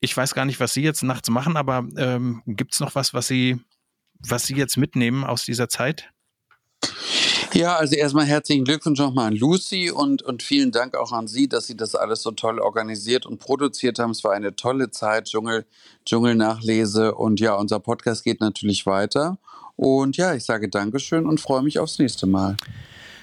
Ich 0.01 0.17
weiß 0.17 0.35
gar 0.35 0.45
nicht, 0.45 0.61
was 0.61 0.75
Sie 0.75 0.83
jetzt 0.83 1.03
nachts 1.03 1.29
machen, 1.31 1.57
aber 1.57 1.87
ähm, 1.97 2.43
gibt 2.47 2.75
es 2.75 2.81
noch 2.81 2.95
was, 2.95 3.15
was 3.15 3.27
Sie, 3.27 3.61
was 4.21 4.47
Sie 4.47 4.55
jetzt 4.55 4.77
mitnehmen 4.77 5.25
aus 5.25 5.45
dieser 5.45 5.69
Zeit? 5.69 6.11
Ja, 7.55 7.77
also 7.77 7.97
erstmal 7.97 8.27
herzlichen 8.27 8.65
Glückwunsch 8.65 8.99
nochmal 8.99 9.29
an 9.29 9.37
Lucy 9.37 9.91
und, 9.91 10.23
und 10.23 10.43
vielen 10.43 10.71
Dank 10.71 10.95
auch 10.95 11.13
an 11.13 11.27
Sie, 11.27 11.49
dass 11.49 11.67
Sie 11.67 11.77
das 11.77 11.95
alles 11.95 12.23
so 12.23 12.31
toll 12.31 12.61
organisiert 12.61 13.27
und 13.27 13.39
produziert 13.39 13.99
haben. 13.99 14.11
Es 14.11 14.23
war 14.23 14.33
eine 14.33 14.55
tolle 14.55 14.91
Zeit, 14.91 15.25
Dschungel, 15.25 15.67
Dschungelnachlese 16.05 17.15
und 17.15 17.41
ja, 17.41 17.55
unser 17.55 17.81
Podcast 17.81 18.23
geht 18.23 18.41
natürlich 18.41 18.87
weiter. 18.87 19.39
Und 19.77 20.17
ja, 20.17 20.35
ich 20.35 20.45
sage 20.45 20.69
Dankeschön 20.69 21.27
und 21.27 21.41
freue 21.41 21.63
mich 21.63 21.79
aufs 21.79 21.99
nächste 21.99 22.27
Mal. 22.27 22.57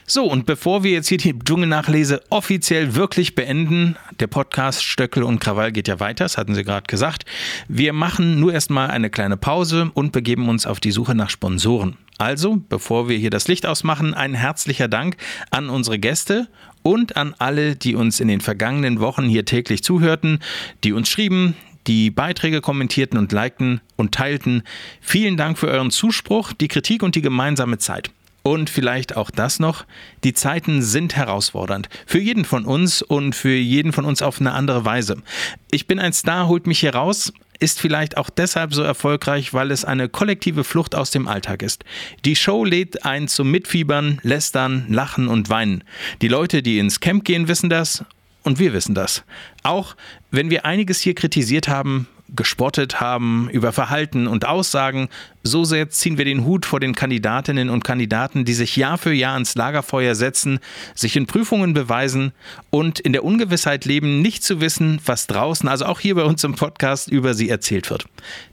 So, 0.08 0.26
und 0.26 0.46
bevor 0.46 0.84
wir 0.84 0.92
jetzt 0.92 1.10
hier 1.10 1.18
die 1.18 1.34
Dschungelnachlese 1.38 2.22
offiziell 2.30 2.94
wirklich 2.94 3.34
beenden, 3.34 3.96
der 4.20 4.28
Podcast 4.28 4.84
Stöckel 4.84 5.24
und 5.24 5.40
Krawall 5.40 5.72
geht 5.72 5.88
ja 5.88 6.00
weiter, 6.00 6.26
das 6.26 6.38
hatten 6.38 6.54
Sie 6.54 6.64
gerade 6.64 6.86
gesagt. 6.86 7.26
Wir 7.68 7.92
machen 7.92 8.40
nur 8.40 8.54
erstmal 8.54 8.92
eine 8.92 9.10
kleine 9.10 9.36
Pause 9.36 9.90
und 9.96 10.12
begeben 10.12 10.48
uns 10.48 10.68
auf 10.68 10.80
die 10.80 10.92
Suche 10.92 11.16
nach 11.16 11.32
Sponsoren. 11.32 11.98
Also, 12.20 12.62
bevor 12.70 13.10
wir 13.10 13.18
hier 13.18 13.32
das 13.32 13.48
Licht 13.48 13.66
ausmachen, 13.66 14.14
ein 14.14 14.36
herzlicher 14.36 14.88
Dank 14.88 15.18
an 15.50 15.72
unsere 15.72 15.98
Gäste 15.98 16.50
und 16.84 17.18
an 17.18 17.34
alle, 17.40 17.76
die 17.76 17.96
uns 17.96 18.20
in 18.20 18.28
den 18.28 18.42
vergangenen 18.42 19.00
Wochen 19.00 19.24
hier 19.24 19.44
täglich 19.44 19.84
zuhörten, 19.84 20.38
die 20.84 20.94
uns 20.94 21.10
schrieben, 21.10 21.56
die 21.88 22.12
Beiträge 22.12 22.62
kommentierten 22.62 23.18
und 23.18 23.32
likten 23.32 23.82
und 23.96 24.14
teilten. 24.14 24.62
Vielen 25.02 25.36
Dank 25.36 25.58
für 25.58 25.68
euren 25.68 25.90
Zuspruch, 25.90 26.54
die 26.54 26.68
Kritik 26.68 27.02
und 27.02 27.16
die 27.16 27.22
gemeinsame 27.24 27.80
Zeit. 27.80 28.12
Und 28.48 28.70
vielleicht 28.70 29.18
auch 29.18 29.32
das 29.32 29.60
noch, 29.60 29.86
die 30.24 30.34
Zeiten 30.34 30.84
sind 30.84 31.16
herausfordernd. 31.16 31.90
Für 32.06 32.20
jeden 32.20 32.46
von 32.46 32.64
uns 32.64 33.02
und 33.02 33.34
für 33.34 33.56
jeden 33.56 33.92
von 33.92 34.06
uns 34.06 34.22
auf 34.22 34.40
eine 34.40 34.52
andere 34.52 34.86
Weise. 34.86 35.24
Ich 35.72 35.88
bin 35.88 35.98
ein 35.98 36.14
Star, 36.14 36.48
holt 36.48 36.68
mich 36.68 36.82
hier 36.82 36.94
raus, 36.94 37.34
ist 37.60 37.82
vielleicht 37.82 38.18
auch 38.18 38.30
deshalb 38.30 38.76
so 38.76 38.84
erfolgreich, 38.84 39.56
weil 39.56 39.72
es 39.72 39.84
eine 39.84 40.10
kollektive 40.10 40.64
Flucht 40.64 40.94
aus 40.94 41.10
dem 41.10 41.28
Alltag 41.28 41.64
ist. 41.64 41.86
Die 42.24 42.36
Show 42.36 42.64
lädt 42.64 43.04
ein 43.04 43.28
zum 43.28 43.50
Mitfiebern, 43.50 44.20
Lästern, 44.22 44.86
Lachen 44.90 45.28
und 45.28 45.50
Weinen. 45.50 45.84
Die 46.22 46.28
Leute, 46.28 46.62
die 46.62 46.78
ins 46.78 47.00
Camp 47.00 47.26
gehen, 47.26 47.48
wissen 47.48 47.72
das 47.72 48.06
und 48.44 48.60
wir 48.60 48.74
wissen 48.74 48.94
das. 48.94 49.24
Auch 49.64 49.96
wenn 50.30 50.52
wir 50.52 50.66
einiges 50.66 51.02
hier 51.02 51.16
kritisiert 51.16 51.68
haben, 51.68 52.08
gespottet 52.34 53.00
haben 53.00 53.50
über 53.52 53.72
Verhalten 53.72 54.28
und 54.28 54.46
Aussagen, 54.46 55.10
so 55.44 55.64
sehr 55.64 55.90
ziehen 55.90 56.18
wir 56.18 56.26
den 56.26 56.44
Hut 56.46 56.66
vor 56.66 56.80
den 56.80 56.96
Kandidatinnen 56.96 57.70
und 57.70 57.84
Kandidaten, 57.84 58.46
die 58.46 58.54
sich 58.54 58.76
Jahr 58.76 58.98
für 58.98 59.14
Jahr 59.14 59.34
ans 59.34 59.56
Lagerfeuer 59.56 60.16
setzen, 60.16 60.60
sich 60.96 61.16
in 61.16 61.28
Prüfungen 61.28 61.74
beweisen 61.74 62.32
und 62.72 63.00
in 63.00 63.14
der 63.14 63.24
Ungewissheit 63.24 63.86
leben, 63.86 64.22
nicht 64.22 64.44
zu 64.44 64.62
wissen, 64.62 65.00
was 65.06 65.28
draußen, 65.28 65.70
also 65.70 65.86
auch 65.86 66.00
hier 66.00 66.16
bei 66.16 66.24
uns 66.24 66.44
im 66.44 66.56
Podcast, 66.56 67.10
über 67.10 67.34
sie 67.34 67.50
erzählt 67.50 67.90
wird. 67.90 68.06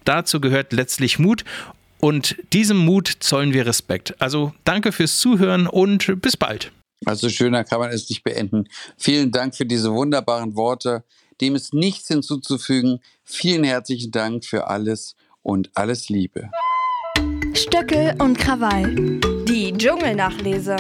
Dazu 0.05 0.41
gehört 0.41 0.73
letztlich 0.73 1.19
Mut 1.19 1.45
und 1.99 2.37
diesem 2.53 2.79
Mut 2.79 3.09
zollen 3.21 3.53
wir 3.53 3.65
Respekt. 3.65 4.21
Also 4.21 4.53
danke 4.65 4.93
fürs 4.93 5.19
Zuhören 5.19 5.67
und 5.67 6.21
bis 6.21 6.37
bald. 6.37 6.73
Also 7.05 7.29
schöner 7.29 7.65
kann 7.65 7.81
man 7.81 7.91
es 7.91 8.09
nicht 8.09 8.23
beenden. 8.23 8.69
Vielen 8.97 9.31
Dank 9.31 9.57
für 9.57 9.67
diese 9.67 9.93
wunderbaren 9.93 10.55
Worte. 10.55 11.05
Dem 11.41 11.55
ist 11.55 11.75
nichts 11.75 12.09
hinzuzufügen. 12.09 13.01
Vielen 13.25 13.65
herzlichen 13.65 14.11
Dank 14.11 14.45
für 14.45 14.69
alles 14.69 15.17
und 15.43 15.71
alles 15.75 16.09
Liebe. 16.09 16.51
Stöckel 17.55 18.15
und 18.19 18.39
Krawall. 18.39 19.21
Die 19.49 19.73
Dschungelnachlese. 19.73 20.77